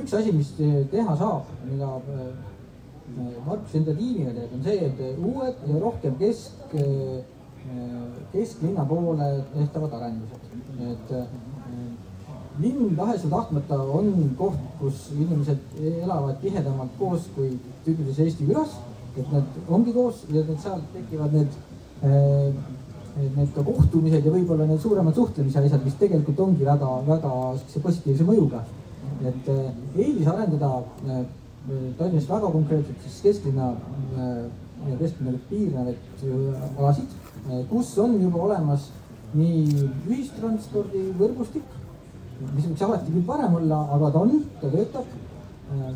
[0.00, 0.54] üks asi, mis
[0.90, 1.90] teha saab, mida
[3.44, 6.62] Markus enda tiimiga teeb, on see, et uued ja rohkem kesk,
[8.32, 10.48] kesklinna poole tehtavad arendused,
[10.88, 11.12] et
[12.62, 17.50] linn tahes-tahtmata on koht, kus inimesed elavad tihedamalt koos kui
[17.86, 18.76] tüüpilises Eesti külas.
[19.16, 21.52] et nad ongi koos ja need seal tekivad need,
[22.02, 22.54] eh,
[23.36, 27.30] need ka kohtumised ja võib-olla need suuremad suhtlemise asjad, mis tegelikult ongi väga-väga
[27.82, 28.64] positiivse mõjuga.
[29.22, 31.24] et eh, eelis arendada eh,
[31.98, 33.70] Tallinnas väga konkreetselt siis kesklinna
[34.16, 35.96] ja kesklinnaga piirnevaid
[36.76, 37.14] alasid,
[37.70, 38.90] kus on juba olemas
[39.32, 41.64] nii ühistranspordivõrgustik
[42.40, 45.16] mis võiks alati küll parem olla, aga ta on, ta töötab.
[45.74, 45.90] Äh,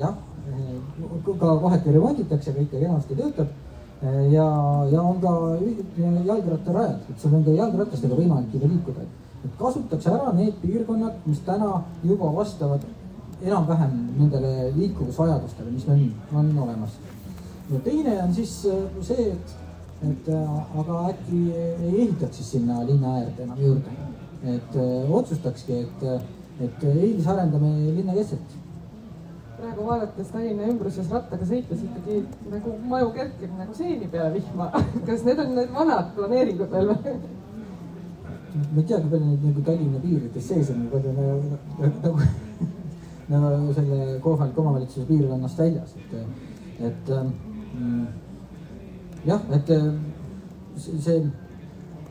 [0.00, 0.14] jah,
[0.50, 0.74] äh,
[1.26, 3.52] ka kohati remonditakse, ikka kenasti töötab.
[4.02, 4.46] Äh, ja,
[4.92, 5.32] ja on ka
[6.30, 9.08] jalgrattarajad, et sul on ka jalgratastega võimalik juba liikuda.
[9.46, 12.82] et kasutatakse ära need piirkonnad, mis täna juba vastavad
[13.42, 16.96] enam-vähem nendele liikuvusvajadustele, mis meil on olemas.
[17.70, 18.56] ja teine on siis
[19.06, 19.54] see, et,
[20.08, 20.32] et
[20.80, 24.05] aga äkki ei ehitaks siis sinna linna äärde enam juurde
[24.44, 26.06] et äh, otsustakski, et,
[26.60, 28.56] et eelisarendame linna keskelt.
[29.56, 32.18] praegu vaadates Tallinna ümbruses rattaga sõites ikkagi
[32.52, 34.68] nagu maju kerkib nagu seeni peale vihma.
[35.08, 37.16] kas need on need vanad planeeringud veel või?
[38.56, 41.56] ma ei tea, kui palju neid nagu Tallinna piirides sees on, palju nagu,
[42.04, 42.28] nagu,
[43.32, 46.14] nagu selle kohaliku omavalitsuse piirkonnast väljas, et,
[46.90, 48.06] et ähm,
[49.26, 49.90] jah, et äh,
[50.76, 51.18] see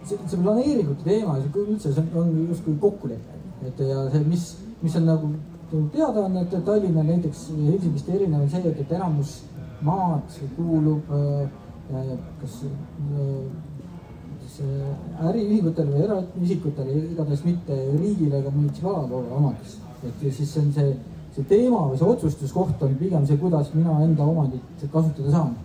[0.06, 4.48] see, see planeeringute teema, üldse see on, on justkui kokkulepe, et ja see, mis,
[4.84, 5.32] mis on nagu
[5.94, 9.38] teada on, et Tallinna näiteks Helsingist erinev on see, et, et enamus
[9.86, 11.48] maad kuulub äh,
[12.42, 13.48] kas äh,
[15.26, 19.80] äriühingutele või eraisikutele, igatahes mitte riigile ega munitsipaalkoole omandis.
[20.06, 20.96] et siis see on see,
[21.36, 25.56] see teema või see otsustuskoht on pigem see, kuidas mina enda omandit kasutada saan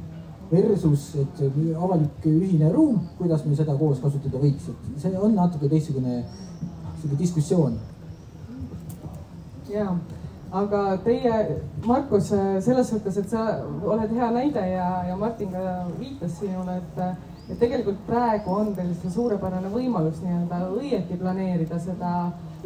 [0.50, 1.42] versus, et
[1.78, 6.24] avalik ühine ruum, kuidas me seda koos kasutada võiks, et see on natuke teistsugune
[7.00, 7.78] sihuke diskussioon.
[9.70, 9.86] ja,
[10.52, 12.32] aga teie, Markus,
[12.66, 13.46] selles suhtes, et sa
[13.86, 17.02] oled hea näide ja, ja Martin ka viitas sinule, et,
[17.48, 22.14] et tegelikult praegu on teil see suurepärane võimalus nii-öelda õieti planeerida seda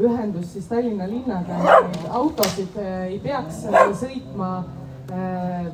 [0.01, 3.66] ühendust siis Tallinna linnaga, et autosid ei peaks
[4.01, 4.55] sõitma
[5.12, 5.68] äh,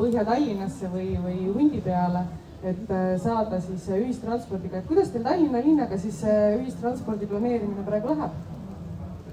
[0.00, 2.24] Põhja-Tallinnasse või, või hundi peale,
[2.60, 8.40] et äh, saada siis ühistranspordiga, et kuidas teil Tallinna linnaga siis ühistranspordi planeerimine praegu läheb?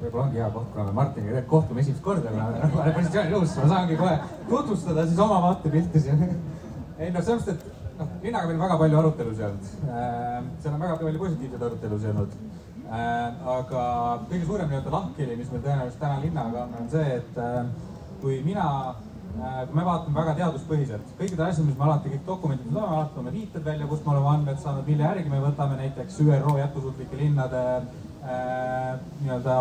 [0.02, 3.34] võib-olla ongi hea koht, kuna me Martiniga tegelikult kohtume esimest korda, kuna me oleme positsiooni
[3.34, 4.14] nõus, ma saangi kohe
[4.50, 6.24] tutvustada siis oma vaatepilti siin.
[7.02, 9.74] ei noh, selles mõttes, et noh, linnaga meil väga palju arutelusid olnud.
[9.88, 12.40] Äh, seal on väga palju positiivseid arutelusid olnud.
[12.88, 13.82] aga
[14.30, 17.42] kõige suurem nii-öelda lahkheli, mis meil tõenäoliselt täna linnaga on, on see, et
[18.22, 18.68] kui mina
[19.38, 23.34] kui me vaatame väga teaduspõhiselt, kõikidel asjadel, mis me alati kõik dokumendid loeme, alati toome
[23.36, 27.62] viited välja, kust me oleme andmed saanud, mille järgi me võtame näiteks ÜRO jätkusuutlike linnade
[27.78, 29.60] äh, nii-öelda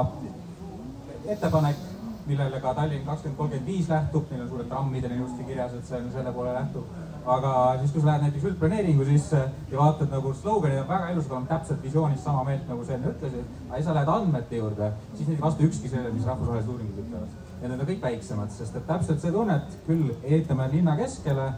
[1.27, 1.85] ettepanek
[2.27, 5.99] millele ka Tallinn kakskümmend kolmkümmend viis lähtub, neil on suured trammidel ilusti kirjas, et see
[5.99, 6.95] on selle poole lähtub.
[7.27, 9.39] aga siis, kui sa lähed näiteks üldplaneeringu sisse
[9.71, 13.11] ja vaatad nagu sloganid on väga ilusad, on täpselt visioonis sama meelt, nagu sa enne
[13.11, 16.71] ütlesid, aga siis sa lähed andmete juurde, siis neid ei vasta ükski sellele, mis rahvusvahelised
[16.71, 17.46] uuringud ütlevad.
[17.67, 21.49] Ja need on kõik väiksemad, sest et täpselt see tunne, et küll ehitame linna keskele,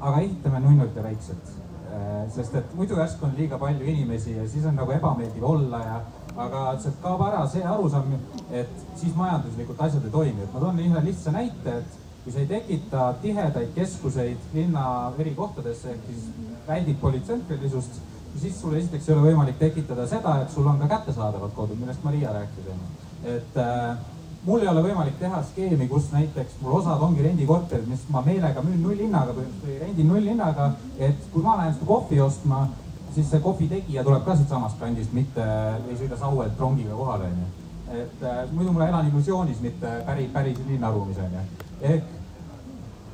[0.00, 1.52] aga ehitame nunnult ja väikselt.
[1.92, 5.80] Äh, sest et muidu järsku on liiga palju inimesi ja siis on nagu ebameeldiv olla
[5.84, 5.98] ja
[6.40, 8.14] aga sealt kaob ära see arusaam,
[8.50, 12.40] et siis majanduslikult asjad ei toimi, et ma toon ühe lihtsa näite, et kui sa
[12.40, 14.86] ei tekita tihedaid keskuseid linna
[15.20, 16.30] eri kohtadesse ehk siis
[16.68, 18.00] väldid polütsentrilisust,
[18.40, 22.04] siis sul esiteks ei ole võimalik tekitada seda, et sul on ka kättesaadavad kodud, millest
[22.06, 22.90] Maria rääkis, onju.
[23.36, 23.98] et äh,
[24.46, 28.62] mul ei ole võimalik teha skeemi, kus näiteks mul osad ongi rendikorterid, mis ma meelega
[28.62, 32.66] müün nullhinnaga või rendin nullhinnaga, et kui ma lähen seda kohvi ostma
[33.14, 35.44] siis see kohvi tegija tuleb ka siitsamast kandist, mitte
[35.88, 37.50] ei sõida Sauelt rongiga kohale, onju.
[37.92, 41.44] et äh, muidu ma elan illusioonis, mitte päris, päris linnaruumis, onju.
[41.80, 42.21] ehk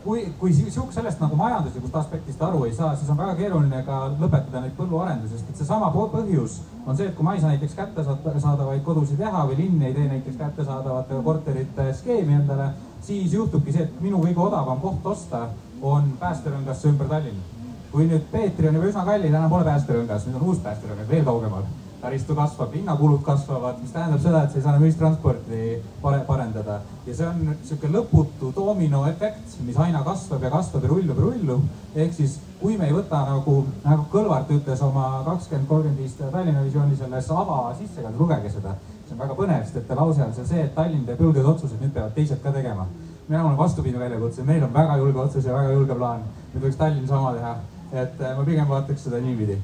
[0.08, 3.98] kui, kui sihuke sellest nagu majanduslikust aspektist aru ei saa, siis on väga keeruline ka
[4.14, 7.76] lõpetada neid põlluarendusi, sest et seesama põhjus on see, et kui ma ei saa näiteks
[7.76, 12.70] kättesaadavaid kodusid teha või linn ei tee näiteks kättesaadavate korterite skeemi endale,
[13.04, 15.44] siis juhtubki see, et minu kõige odavam koht osta
[15.82, 17.56] on päästerõngasse ümber Tallinna
[17.92, 21.24] kui nüüd Peetri on juba üsna kallis, enam pole päästerõngas, nüüd on uus päästerõngas veel
[21.24, 21.68] kaugemal.
[22.00, 26.80] Taristu kasvab, hinnakulud kasvavad, mis tähendab seda, et sa ei saa enam ühistransporti pare-, parendada.
[27.06, 31.64] ja see on niisugune lõputu dominoefekt, mis aina kasvab ja kasvab ja rullub ja rullub.
[31.94, 36.62] ehk siis, kui me ei võta nagu, nagu Kõlvart ütles oma kakskümmend, kolmkümmend viis Tallinna
[36.64, 38.76] visiooni selles ava sissekande, lugege seda.
[39.06, 41.80] see on väga põnev, sest et lause on seal see, et Tallinn teeb julgeid otsuseid,
[41.82, 42.86] nüüd peavad teised ka tegema.
[43.28, 46.22] mina olen vastupidine väljakutse, meil on väga julge otsus ja väga julge plaan.
[46.54, 47.56] nüüd võiks Tallinn sama teha
[47.92, 49.58] et äh, ma pigem vaataks seda niipidi.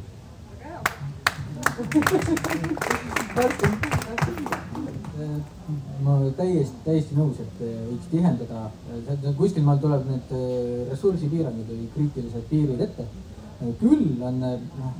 [6.05, 8.69] Ma täiesti, täiesti nõus, et äh, võiks tihendada,
[9.39, 10.45] kuskil maal tuleb need äh,
[10.93, 13.09] ressursipiirangud või kriitilised piirid ette.
[13.81, 14.95] küll on, noh,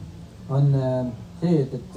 [0.49, 0.67] on
[1.41, 1.93] see, et, et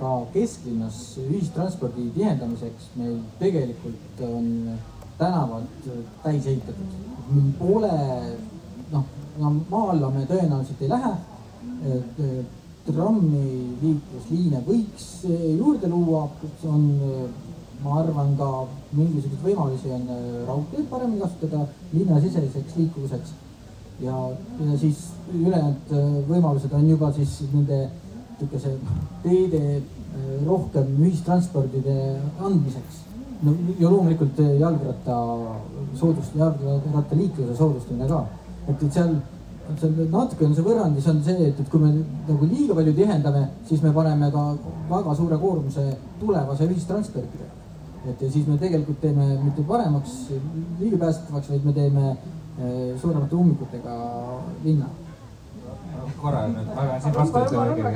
[0.00, 4.46] ka kesklinnas ühistranspordi tihendamiseks meil tegelikult on
[5.20, 5.90] tänavad
[6.22, 6.94] täis ehitatud.
[7.58, 7.96] Pole
[8.92, 9.04] noh,
[9.38, 11.12] no maa alla me tõenäoliselt ei lähe.
[12.96, 16.24] Trammiliiklusliine võiks juurde luua,
[16.68, 16.86] on,
[17.84, 18.48] ma arvan, ka
[18.92, 20.08] mingisuguseid võimalusi on
[20.48, 23.32] raudteed paremini kasutada linnasiseseks liikuvuseks.
[24.00, 24.16] ja,
[24.60, 25.94] ja siis ülejäänud
[26.28, 27.88] võimalused on juba siis nende
[28.40, 28.76] niisuguse
[29.22, 29.82] teede
[30.46, 31.96] rohkem ühistranspordide
[32.40, 33.02] andmiseks
[33.44, 35.16] no ja loomulikult jalgratta
[36.00, 38.24] soodust-, jalgrattaliikluse soodustamine ka
[38.68, 39.14] et, et seal
[40.10, 41.90] natuke on see võrrandis on see, et, et kui me
[42.28, 44.44] nagu liiga palju tihendame, siis me paneme ka
[44.90, 45.84] väga suure koormuse
[46.20, 47.48] tulevase ühistranspordile.
[48.08, 50.30] et ja siis me tegelikult teeme mitte paremaks
[50.80, 53.96] ligipääsetavaks, vaid me teeme eh, suuremate ummikutega
[54.64, 54.88] linna.
[56.20, 57.90] Korra nüüd, ma pean siin vastu ütlema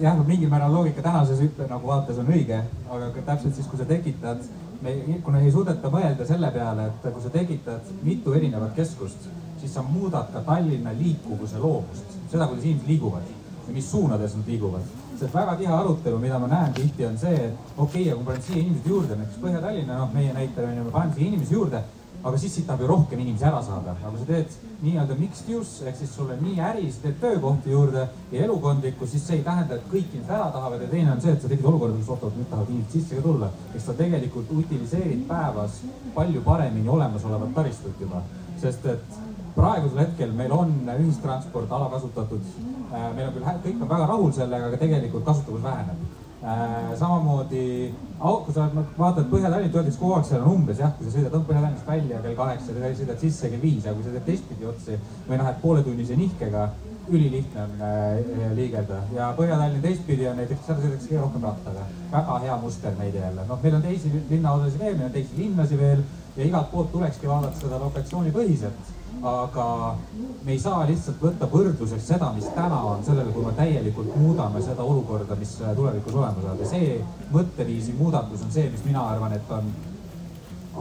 [0.00, 2.60] jah, mingil määral loogika tänases ütle nagu vaates on õige,
[2.90, 4.44] aga täpselt siis, kui sa tekitad
[4.84, 9.28] me, kuna ei suudeta mõelda selle peale, et kui sa tekitad mitu erinevat keskust,
[9.64, 13.32] siis sa muudad ka Tallinna liikuvuse loomust, seda, kuidas inimesed liiguvad
[13.64, 14.92] ja mis suunades nad liiguvad.
[15.18, 18.24] sest väga tihe arutelu, mida ma näen tihti, on see, et okei okay,, aga kui
[18.24, 21.28] ma panen siia inimesed juurde, näiteks Põhja-Tallinna, noh, meie näitel on ju, me paneme siia
[21.28, 21.82] inimesi juurde
[22.24, 25.88] aga siis siit tahab ju rohkem inimesi ära saada, aga sa teed nii-öelda mixed use
[25.88, 29.44] ehk siis sul on nii äri, sa teed töökohti juurde ja elukondlikku, siis see ei
[29.44, 32.08] tähenda, et kõik inimesed ära tahavad ja teine on see, et sa tekid olukorda, kus
[32.14, 33.50] oot-oot, nüüd tahavad inimesed sisse ka tulla.
[33.74, 35.82] eks sa tegelikult utiliseerid päevas
[36.16, 38.24] palju paremini olemasolevat taristut juba,
[38.62, 39.20] sest et
[39.54, 42.52] praegusel hetkel meil on ühistransport alakasutatud.
[42.90, 46.04] Äh, meil on küll, kõik on väga rahul sellega, aga tegelikult kasutavus väheneb
[46.44, 48.66] Äh, samamoodi, kui sa
[48.98, 52.34] vaatad Põhja-Tallinnat, öeldakse kogu aeg, seal on umbes jah, kui sa sõidad Põhja-Tallinnast välja kell
[52.36, 56.18] kaheksa, sõidad sisse kell viis, aga kui sa teed teistpidi otsi või noh, et pooletunnise
[56.20, 56.66] nihkega,
[57.08, 61.86] ülilihtne on äh, liigelda ja Põhja-Tallinn teistpidi on näiteks, seal sõidetakse kõige rohkem rattaga.
[62.12, 65.80] väga hea muster näide jälle, noh, meil on teisi linnaosasid veel, meil on teisi linnasid
[65.80, 66.04] veel
[66.36, 68.92] ja igalt poolt tulekski vaadata seda lokatsioonipõhiselt
[69.24, 69.96] aga
[70.44, 74.60] me ei saa lihtsalt võtta võrdluseks seda, mis täna on, sellele, kui me täielikult muudame
[74.62, 76.98] seda olukorda, mis tulevikus olema saab ja see
[77.32, 79.70] mõtteviisi muudatus on see, mis mina arvan, et on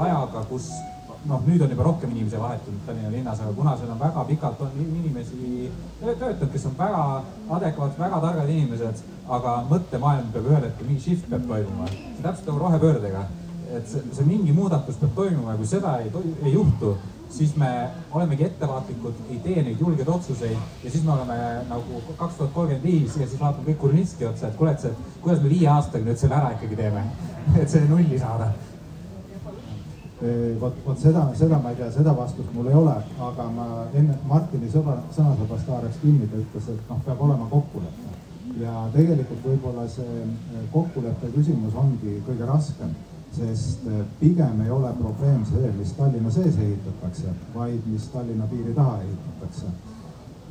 [0.04, 0.68] ajaga, kus
[1.30, 4.62] noh, nüüd on juba rohkem inimesi vahetunud Tallinna linnas, aga kuna seal on väga pikalt
[4.66, 5.70] on inimesi
[6.02, 7.04] töötanud, kes on väga
[7.60, 9.04] adekvaatsed, väga targad inimesed,
[9.38, 11.88] aga mõttemaailm peab ühel hetkel, mingi shift peab toimuma.
[11.88, 13.26] see täpselt nagu rohepöördega,
[13.72, 16.12] et see, see mingi muudatus peab toimuma ja kui seda ei,
[16.44, 16.98] ei juhtu,
[17.34, 17.70] siis me
[18.12, 21.38] olemegi ettevaatlikud, ei tee neid julgeid otsuseid ja siis me oleme
[21.70, 24.94] nagu kaks tuhat kolmkümmend viis ja siis vaatame kõik Kurnitski otsa, et kuule, et see,
[25.22, 27.04] kuidas me viie aastaga nüüd selle ära ikkagi teeme,
[27.62, 28.52] et see nulli saada.
[30.60, 32.94] Vot, vot seda, seda ma ei tea, seda vastust mul ei ole,
[33.28, 38.12] aga ma enne Martini sõbra, sõnasabast haaraks kinni, ta ütles, et noh, peab olema kokkulepe.
[38.62, 42.94] ja tegelikult võib-olla see eh, kokkuleppe küsimus ongi kõige raskem,
[43.34, 48.74] sest eh, pigem ei ole probleem see, mis Tallinna sees ehitatakse, vaid mis Tallinna piiri
[48.78, 49.74] taha ehitatakse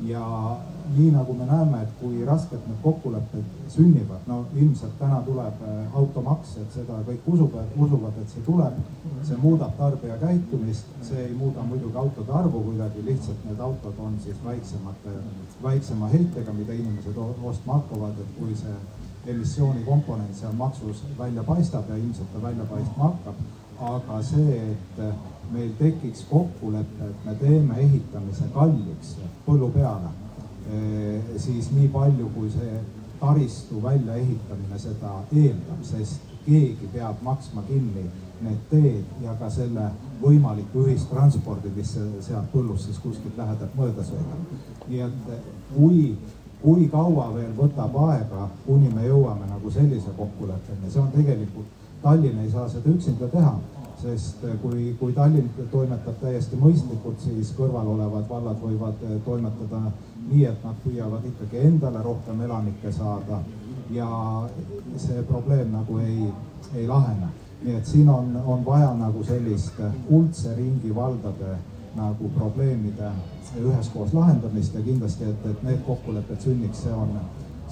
[0.01, 0.57] ja
[0.95, 5.95] nii nagu me näeme, et kui raskelt need kokkulepped sünnivad, no ilmselt täna tuleb äh,
[5.95, 8.81] automaks, et seda kõik usuvad, usuvad, et see tuleb.
[9.23, 14.17] see muudab tarbija käitumist, see ei muuda muidugi autode arvu kuidagi, lihtsalt need autod on
[14.23, 15.13] siis väiksemate,
[15.63, 18.75] väiksema heitega, mida inimesed ostma hakkavad, et kui see
[19.27, 23.35] emissioonikomponent seal maksus välja paistab ja ilmselt ta välja paistma hakkab.
[23.83, 24.99] aga see, et
[25.51, 29.15] meil tekiks kokkulepe, et me teeme ehitamise kalliks
[29.45, 30.11] põllu peale,
[30.71, 32.77] eh, siis nii palju, kui see
[33.19, 38.05] taristu väljaehitamine seda eeldab, sest keegi peab maksma kinni
[38.43, 39.87] need teed ja ka selle
[40.21, 44.55] võimaliku ühistranspordi, mis sealt põllust siis kuskilt lähedalt mööda sõidab.
[44.87, 45.29] nii et
[45.73, 46.17] kui,
[46.63, 52.39] kui kaua veel võtab aega, kuni me jõuame nagu sellise kokkuleppeni, see on tegelikult, Tallinn
[52.43, 53.53] ei saa seda üksinda teha
[54.03, 59.81] sest eh, kui, kui Tallinn toimetab täiesti mõistlikult, siis kõrval olevad vallad võivad eh, toimetada
[60.29, 63.39] nii, et nad püüavad ikkagi endale rohkem elanikke saada
[63.93, 64.09] ja
[64.97, 66.27] see probleem nagu ei,
[66.75, 67.31] ei lahene.
[67.63, 71.55] nii et siin on, on vaja nagu sellist kuldse ringi valdade
[71.95, 73.11] nagu probleemide
[73.61, 77.17] üheskoos lahendamist ja kindlasti, et, et need kokkulepped sünniks, see on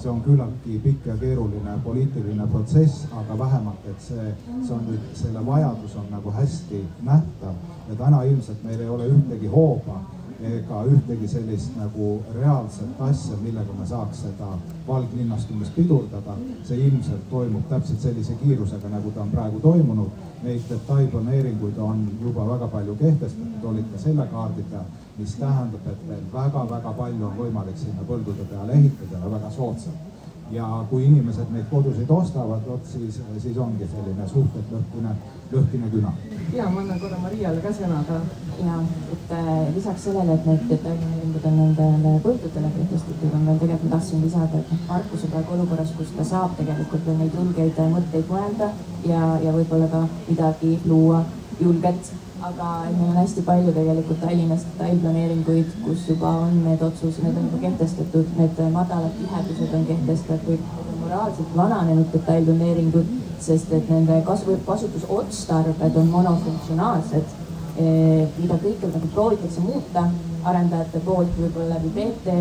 [0.02, 5.04] see on küllaltki pikk ja keeruline poliitiline protsess, aga vähemalt, et see, see on nüüd,
[5.14, 7.54] selle vajadus on nagu hästi nähtav
[7.90, 10.00] ja täna ilmselt meil ei ole ühtegi hooba
[10.42, 14.48] ega ühtegi sellist nagu reaalset asja, millega me saaks seda
[14.88, 16.34] valglinnastumist pidurdada.
[16.64, 20.10] see ilmselt toimub täpselt sellise kiirusega, nagu ta on praegu toimunud.
[20.42, 24.88] Neid detailplaneeringuid on juba väga palju kehtestatud, olid ka selle kaardi peal
[25.18, 30.11] mis tähendab, et veel väga-väga palju on võimalik sinna põldude peale ehitada ja väga soodsalt.
[30.50, 35.14] Ja kui inimesed neid kodusid ostavad, vot siis, siis ongi selline suhteliselt lõhkine,
[35.52, 36.12] lõhkine küna.
[36.52, 38.18] ja ma annan korra Mariale ka sõna ka.
[38.60, 38.78] ja,
[39.14, 43.96] et äh, lisaks sellele, et need detailplaneeringud on nendele põldudele kehtestatud, on veel tegelikult, ma
[43.96, 47.80] tahtsin lisada, et noh, Markus on praegu olukorras, kus ta saab tegelikult veel neid julgeid
[47.94, 48.72] mõtteid mõelda
[49.08, 51.24] ja, ja võib-olla ka midagi luua
[51.60, 52.12] julget
[52.42, 57.44] aga meil on hästi palju tegelikult Tallinnas detailplaneeringuid, kus juba on need otsused, need on
[57.48, 60.64] juba kehtestatud, need madalad tihedused on kehtestatud,
[61.02, 63.12] moraalselt vananenud detailplaneeringud,
[63.46, 67.38] sest et nende kasvu, kasutusotstarbed on monofunktsionaalsed,
[67.76, 70.08] eh, mida kõike nagu proovitakse muuta
[70.42, 72.36] arendajate poolt võib-olla läbi PT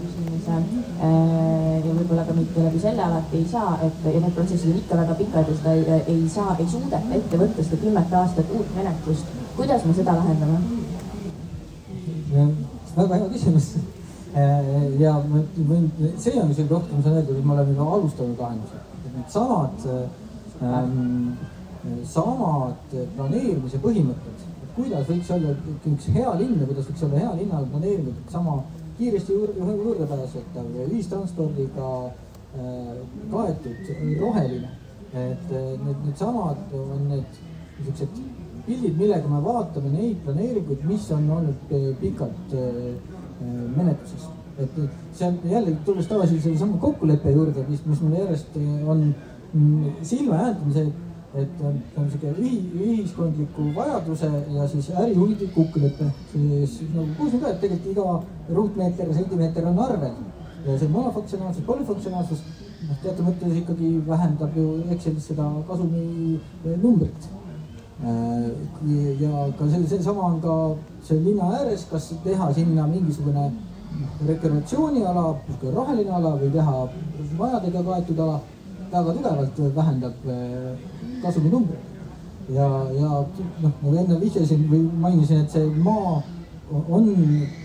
[0.00, 4.74] küsimise eh, ja võib-olla ka mitte läbi selle alati ei saa, et ja need protsessid
[4.74, 8.20] on ikka väga pikad ja seda ei, ei saa, ei suudeta ette võtta seda kümmet
[8.24, 10.58] aastat uut menetlust kuidas me seda lahendame?
[12.96, 13.74] väga hea küsimus.
[14.34, 15.84] Äh, ja ma võin,
[16.18, 18.80] see on isegi rohkem saan öelda, et me oleme juba alustanud lahendusi.
[19.14, 21.36] Needsamad ähm,,
[22.10, 24.42] samad planeerimise põhimõtted,
[24.74, 25.54] kuidas võiks olla
[25.86, 28.56] üks hea linn ja kuidas võiks olla hea linna planeeritud, sama
[28.98, 32.92] kiiresti juurde, juurdepääsetav, ühistranspordiga äh,
[33.30, 34.74] kaetud, roheline.
[35.14, 37.42] et äh, need, needsamad on need
[37.78, 44.28] niisugused pildid, millega me vaatame neid planeeringuid, mis on olnud äh, pikalt äh, äh, menetluses.
[44.58, 44.76] et,
[45.12, 48.54] see on jälle tulles tagasi sellesama kokkuleppe juurde, mis, mis mulle järjest
[48.86, 49.00] on
[49.52, 50.92] mm, silma jäänud, on see,
[51.42, 56.06] et on, on sihuke ühi, ühiskondliku vajaduse ja siis ärihuvide kokkulepe.
[56.30, 60.14] siis nagu kuulsin ka, et tegelikult iga ruutmeeter, sentimeeter on arvel
[60.64, 62.44] ja see monofunktsionaalsus, polüfunktsionaalsus,
[62.86, 66.38] noh, teatud mõttes ikkagi vähendab ju Excelis seda kasumi
[66.78, 67.32] numbrit
[68.02, 73.52] ja ka see, seesama on ka see linna ääres, kas teha sinna mingisugune
[74.26, 75.24] rekreatsiooniala,
[75.74, 76.88] roheline ala või teha
[77.38, 78.40] majadega kaetud ala,
[78.90, 80.78] väga tugevalt vähendab äh,
[81.22, 81.92] kasuminumbreid.
[82.48, 83.10] ja, ja
[83.62, 86.22] noh, nagu enne vihjasin või mainisin, et see maa
[86.70, 87.08] on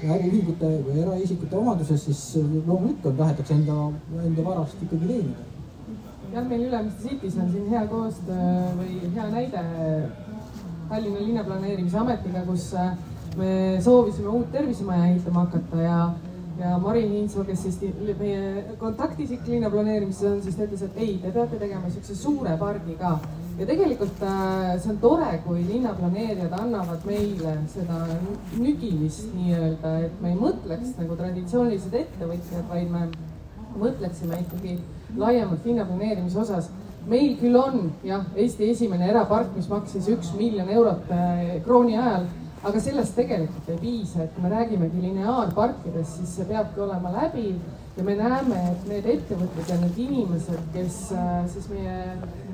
[0.05, 2.21] äriühingute või eraisikute omanduses, siis
[2.67, 3.89] loomulikult tahetakse enda,
[4.23, 5.58] enda varast ikkagi teenida
[6.33, 9.63] jah, meil Ülemiste City's on siin hea koostöö või hea näide
[10.89, 12.71] Tallinna linnaplaneerimise ametiga, kus
[13.37, 13.51] me
[13.81, 15.99] soovisime uut tervisemaja ehitama hakata ja
[16.59, 17.77] ja Marin Hiinsoo, kes siis
[18.19, 22.97] meie kontaktisik linnaplaneerimises on, siis ta ütles, et ei, te peate tegema niisuguse suure pargi
[22.99, 23.13] ka.
[23.59, 28.01] ja tegelikult äh, see on tore, kui linnaplaneerijad annavad meile seda
[28.57, 33.07] nügimist nii-öelda, et me ei mõtleks nagu traditsioonilised ettevõtjad, vaid me
[33.79, 34.79] mõtleksime ikkagi
[35.17, 36.69] laiemalt linnaplaneerimise osas.
[37.09, 42.27] Meil küll on jah, Eesti esimene erapark, mis maksis üks miljon eurot äh, krooni ajal
[42.67, 47.59] aga sellest tegelikult ei piisa, et kui me räägimegi lineaarparkidest, siis see peabki olema läbiv
[47.95, 51.95] ja me näeme, et need ettevõtted ja need inimesed, kes äh, siis meie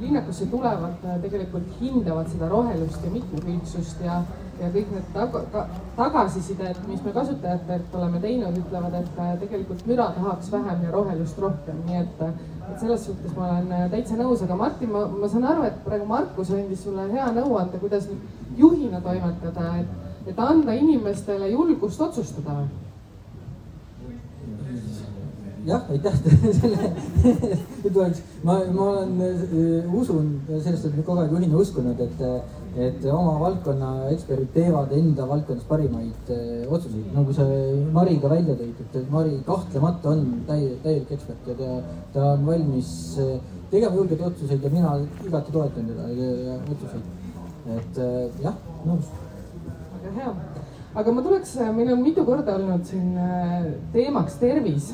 [0.01, 4.21] linnakusse tulevad, äh, tegelikult hindavad seda rohelust ja mitmekülgsust ja,
[4.59, 5.65] ja kõik need taga, ta,
[5.97, 11.41] tagasisidet, mis me kasutajatelt oleme teinud, ütlevad, et äh, tegelikult müra tahaks vähem ja rohelust
[11.43, 12.23] rohkem, nii et
[12.65, 16.07] et selles suhtes ma olen täitsa nõus, aga Martin, ma, ma saan aru, et praegu
[16.09, 18.07] Markus andis sulle hea nõuande, kuidas
[18.57, 22.63] juhina toimetada, et, et anda inimestele julgust otsustada
[25.65, 26.13] jah, aitäh
[26.59, 26.91] selle
[27.83, 32.21] tuleks, ma, ma olen, äh, usun sellest, et kogu aeg juhina uskunud, et,
[32.75, 37.45] et oma valdkonna eksperdid teevad enda valdkonnas parimaid äh, otsuseid, nagu sa
[37.95, 41.69] Mari ka välja tõid, et Mari kahtlemata on täie, täielik ekspert ja ta,
[42.13, 42.89] ta on valmis
[43.23, 43.37] äh,
[43.71, 47.07] tegema julgeid otsuseid ja mina igati toetan teda otsuseid.
[47.77, 49.07] Et äh, jah, nõus.
[49.95, 50.35] väga hea,
[50.95, 54.93] aga ma tuleks, äh, meil on mitu korda olnud siin äh, teemaks tervis,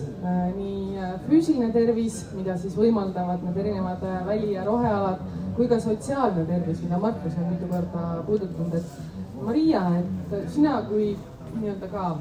[0.57, 0.97] nii
[1.27, 5.21] füüsiline tervis, mida siis võimaldavad need erinevad väli- ja rohealad,
[5.55, 11.15] kui ka sotsiaalne tervis, mida Markus on mitu korda puudutanud, et Maria, et sina kui
[11.55, 12.11] nii-öelda ka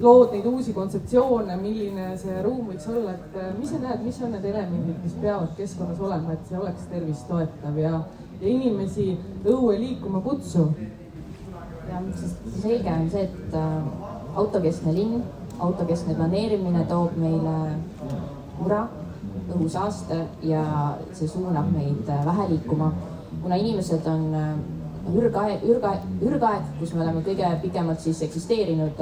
[0.00, 4.32] lood neid uusi kontseptsioone, milline see ruum võiks olla, et mis sa näed, mis on
[4.36, 8.00] need elemendid, mis peavad keskkonnas olema, et see oleks tervist toetav ja
[8.40, 9.12] ja inimesi
[9.44, 10.72] õue liikuma kutsuv.
[12.16, 15.22] Sest selge on see, et äh, autokeskne linn,
[15.60, 17.54] autokeskne planeerimine toob meile
[18.60, 18.84] mura,
[19.50, 20.64] õhusaaste ja
[21.16, 22.92] see suunab meid äh, vähe liikuma,
[23.42, 24.52] kuna inimesed on äh,
[25.14, 29.00] ürgaeg, ürgaeg, ürgaeg, kus me oleme kõige pikemalt siis eksisteerinud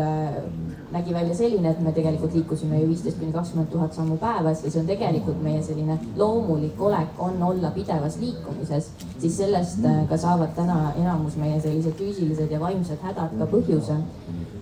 [0.93, 4.71] nägi välja selline, et me tegelikult liikusime ju viisteist kuni kakskümmend tuhat sammu päevas ja
[4.71, 8.89] see on tegelikult meie selline loomulik olek on olla pidevas liikumises,
[9.19, 13.99] siis sellest äh, ka saavad täna enamus meie sellised füüsilised ja vaimsed hädad ka põhjuse.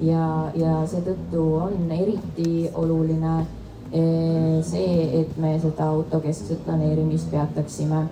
[0.00, 8.08] ja, ja seetõttu on eriti oluline äh, see, et me seda autokeskset planeerimist peataksime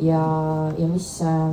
[0.00, 0.24] ja,
[0.78, 1.52] ja mis äh,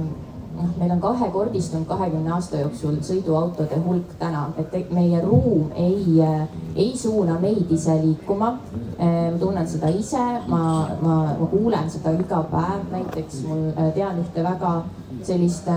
[0.56, 6.46] noh, meil on kahekordistunud kahekümne aasta jooksul sõiduautode hulk täna, et meie ruum ei, äh,
[6.76, 8.56] ei suuna meid ise liikuma.
[8.96, 10.62] Äh, ma tunnen seda ise, ma,
[11.02, 14.76] ma, ma kuulen seda iga päev, näiteks mul äh, tean ühte väga
[15.26, 15.68] sellist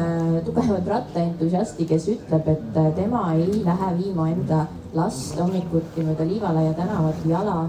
[0.45, 4.65] tugevat rattaentusiasti, kes ütleb, et tema ei lähe viima enda
[4.97, 7.61] last hommikuti mööda Liivalaia tänavat jala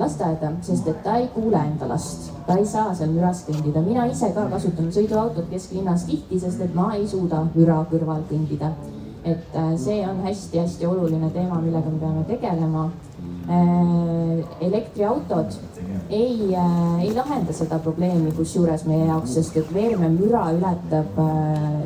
[0.00, 3.82] lasteaeda, sest et ta ei kuule enda last, ta ei saa seal müras kõndida.
[3.84, 8.72] mina ise ka kasutan sõiduautot kesklinnas tihti, sest et ma ei suuda müra kõrval kõndida.
[9.24, 12.90] et äh, see on hästi-hästi oluline teema, millega me peame tegelema.
[13.50, 15.56] Äh, elektriautod
[16.10, 21.20] ei, äh, ei lahenda seda probleemi kusjuures meie jaoks, sest et veerememüra ületab,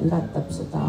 [0.05, 0.85] ületab seda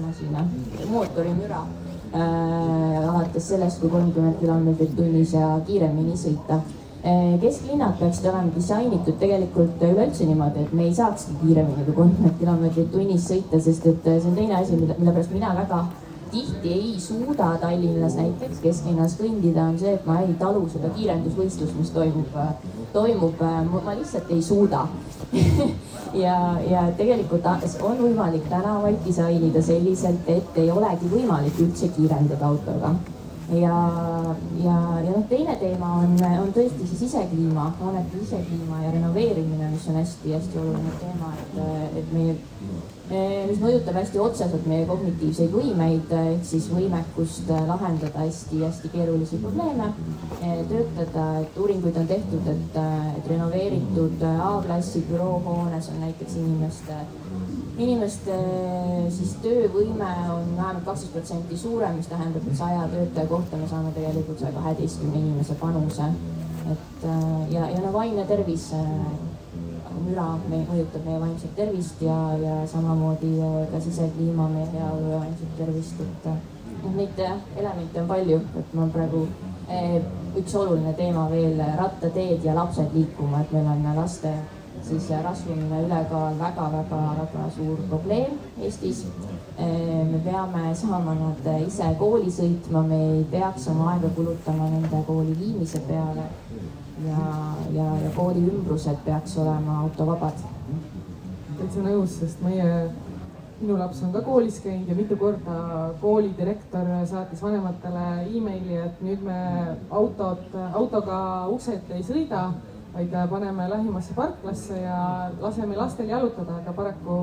[0.00, 0.46] masina,
[0.88, 7.38] mootorimüra äh, alates sellest, kui kolmkümmend kilomeetrit tunnis ja kiiremini sõita äh,.
[7.42, 12.92] kesklinnad peaksid olema disainitud tegelikult üleüldse niimoodi, et me ei saakski kiiremini kui kolmkümmend kilomeetrit
[12.92, 15.84] tunnis sõita, sest et see on teine asi, mille, mille pärast mina väga
[16.30, 21.74] tihti ei suuda Tallinnas näiteks kesklinnas kõndida, on see, et ma ei talu seda kiirendusvõistlust,
[21.78, 22.36] mis toimub,
[22.94, 23.42] toimub,
[23.84, 24.86] ma lihtsalt ei suuda
[26.14, 26.36] ja,
[26.70, 27.46] ja tegelikult
[27.82, 32.94] on võimalik tänavaid disainida selliselt, et ei olegi võimalik üldse kiirendada autoga.
[33.50, 33.76] Ja,
[34.62, 39.88] ja, ja noh, teine teema on, on tõesti see sisekliima, hoonete sisekliima ja renoveerimine, mis
[39.90, 41.58] on hästi-hästi oluline teema, et,
[41.98, 42.36] et meie
[43.10, 49.88] mis mõjutab hästi otseselt meie kognitiivseid võimeid ehk siis võimekust eh, lahendada hästi-hästi keerulisi probleeme,
[50.38, 52.78] eh, töötada, et uuringuid on tehtud, et,
[53.16, 57.00] et renoveeritud A-klassi büroohoones on näiteks inimeste,
[57.78, 58.38] inimeste
[59.16, 63.90] siis töövõime on vähemalt kaksteist protsenti suurem, mis tähendab, et saja töötaja kohta me saame
[63.96, 66.12] tegelikult saja kaheteistkümne inimese panuse.
[66.70, 67.04] et
[67.50, 68.70] ja, ja no vaimne tervis
[70.04, 73.34] müra me, mõjutab meie vaimset tervist ja, ja samamoodi
[73.72, 78.86] ka sisekliima meie heaolu ja vaimset tervist, et noh, neid elemente on palju, et ma
[78.94, 79.26] praegu
[79.68, 79.98] eh,
[80.40, 84.32] üks oluline teema veel, rattateed ja lapsed liikuma, et meil on laste
[84.82, 89.06] siis rasvumise ülekaal väga-väga-väga suur probleem Eestis.
[90.10, 95.36] me peame saama nad ise kooli sõitma, me ei peaks oma aega kulutama nende kooli
[95.38, 96.24] viimise peale.
[97.06, 97.26] Ja,
[97.74, 100.42] ja, ja kooli ümbrused peaks olema autovabad.
[101.58, 102.90] täitsa nõus, sest meie
[103.60, 105.56] minu laps on ka koolis käinud ja mitu korda
[106.00, 109.40] koolidirektor saatis vanematele emaili, et nüüd me
[109.90, 111.18] autot, autoga
[111.52, 112.46] ukselt ei sõida,
[112.94, 115.00] vaid paneme lähimasse parklasse ja
[115.40, 117.18] laseme lastel jalutada, aga paraku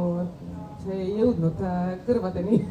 [0.84, 1.64] see ei jõudnud
[2.06, 2.62] kõrvadeni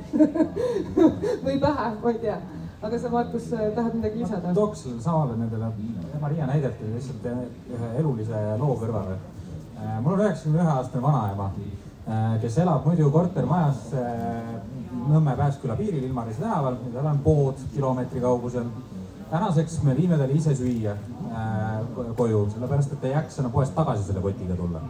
[1.45, 2.39] või pähe, ma ei tea.
[2.87, 4.55] Aga sa, Markus, tahad midagi lisada?
[4.55, 5.73] tooks samale nendele
[6.21, 9.19] Maria näidetele lihtsalt ühe elulise loo kõrvale.
[9.77, 11.51] Äh, mul on üheksakümne ühe aastane vanaema
[12.07, 14.51] Äh, kes elab muidu kortermajas äh,
[15.11, 18.69] Nõmme Pääsküla piiril Ilmarise tänaval, seal on pood kilomeetri kaugusel.
[19.31, 21.81] tänaseks me viime talle ise süüa äh,
[22.17, 24.85] koju, sellepärast et ei jaksa enam poest tagasi selle kotiga tulla.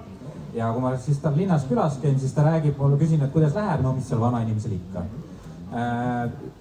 [0.55, 3.57] ja kui ma siis tal linnas külas käin, siis ta räägib mulle, küsin, et kuidas
[3.57, 5.26] läheb, no mis seal vanainimesel ikka Äh,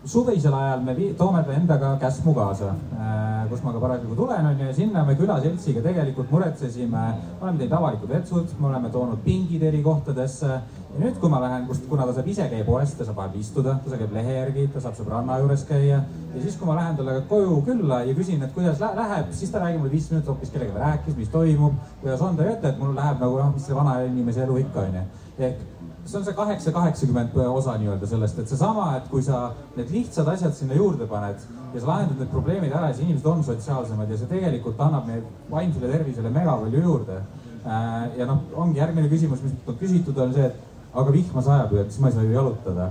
[0.05, 4.73] suvisel ajal me toome endaga käsmu kaasa, äh, kus ma ka parasjagu tulen, onju, ja
[4.73, 7.03] sinna me külaseltsiga tegelikult muretsesime,
[7.41, 10.59] oleme teinud avalikud vetsud, me oleme toonud pingid eri kohtadesse.
[10.95, 13.43] Ja nüüd, kui ma lähen, kust, kuna ta saab ise käia poest, ta saab vahepeal
[13.43, 15.99] istuda, ta käib lehe järgi, ta saab sõbranna juures käia.
[16.35, 19.59] ja siis, kui ma lähen talle koju külla ja küsin, et kuidas läheb, siis ta
[19.59, 22.79] räägib mulle viis minutit hoopis kellegagi rääkis, mis toimub, kuidas on, ta ei ütle, et
[22.79, 25.05] mul läheb nagu noh, mis selle vana inimese elu ikka onju.
[25.37, 25.63] ehk
[26.05, 30.27] see on see kaheksa, kaheksakümmend osa nii-öelda sellest, et seesama, et kui sa need lihtsad
[30.31, 31.41] asjad sinna juurde paned
[31.73, 35.23] ja sa lahendad need probleemid ära, siis inimesed on sotsiaalsemad ja see tegelikult annab meie
[35.49, 37.17] vaimsele tervisele mega palju juurde.
[37.65, 41.81] Äh, ja noh, ongi järgmine küsimus, mis küsitud, on see, et aga vihma sajab ju,
[41.83, 42.89] et siis ma ei saa ju jalutada.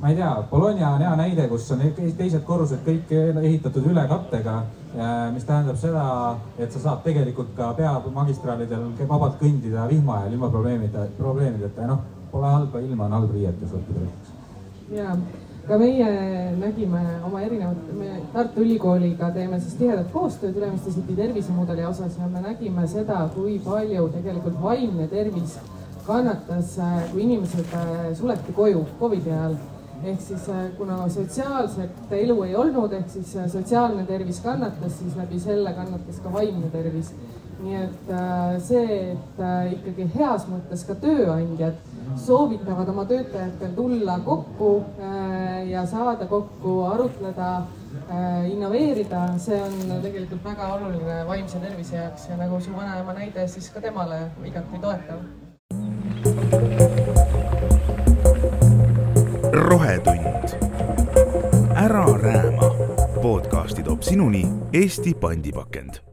[0.00, 4.62] ma ei tea, Bologna on hea näide, kus on teised korrused kõik ehitatud ülekattega,
[5.34, 6.04] mis tähendab seda,
[6.58, 12.06] et sa saad tegelikult ka peamagistraalidel vabalt kõndida vihma ajal ilma probleemide, probleemideta ja noh
[12.30, 14.08] pole halba ilma, on halb riietus õppida.
[14.92, 15.14] ja,
[15.68, 16.08] ka meie
[16.56, 22.28] nägime oma erinevat, me Tartu Ülikooliga teeme siis tihedat koostööd Ülemiste City tervisemudeli osas ja
[22.28, 25.58] me nägime seda, kui palju tegelikult vaimne tervis
[26.08, 26.76] kannatas,
[27.12, 29.58] kui inimesed äh, suleti koju Covidi ajal
[30.04, 35.16] ehk siis äh, kuna sotsiaalset elu ei olnud, ehk siis äh, sotsiaalne tervis kannatas, siis
[35.18, 37.12] läbi selle kannatas ka vaimne tervis.
[37.58, 38.10] nii et
[38.62, 39.40] see, et
[39.74, 41.80] ikkagi heas mõttes ka tööandjad
[42.16, 47.56] soovitavad oma töötajatel tulla kokku äh, ja saada kokku, arutleda,
[48.10, 53.48] äh, innoveerida, see on tegelikult väga oluline vaimse tervise jaoks ja nagu su vanaema näide,
[53.48, 55.47] siis ka temale igati toetav.
[59.58, 60.26] Rohetund.
[61.76, 62.74] ära rääma.
[63.22, 66.07] podcasti toob sinuni Eesti pandipakend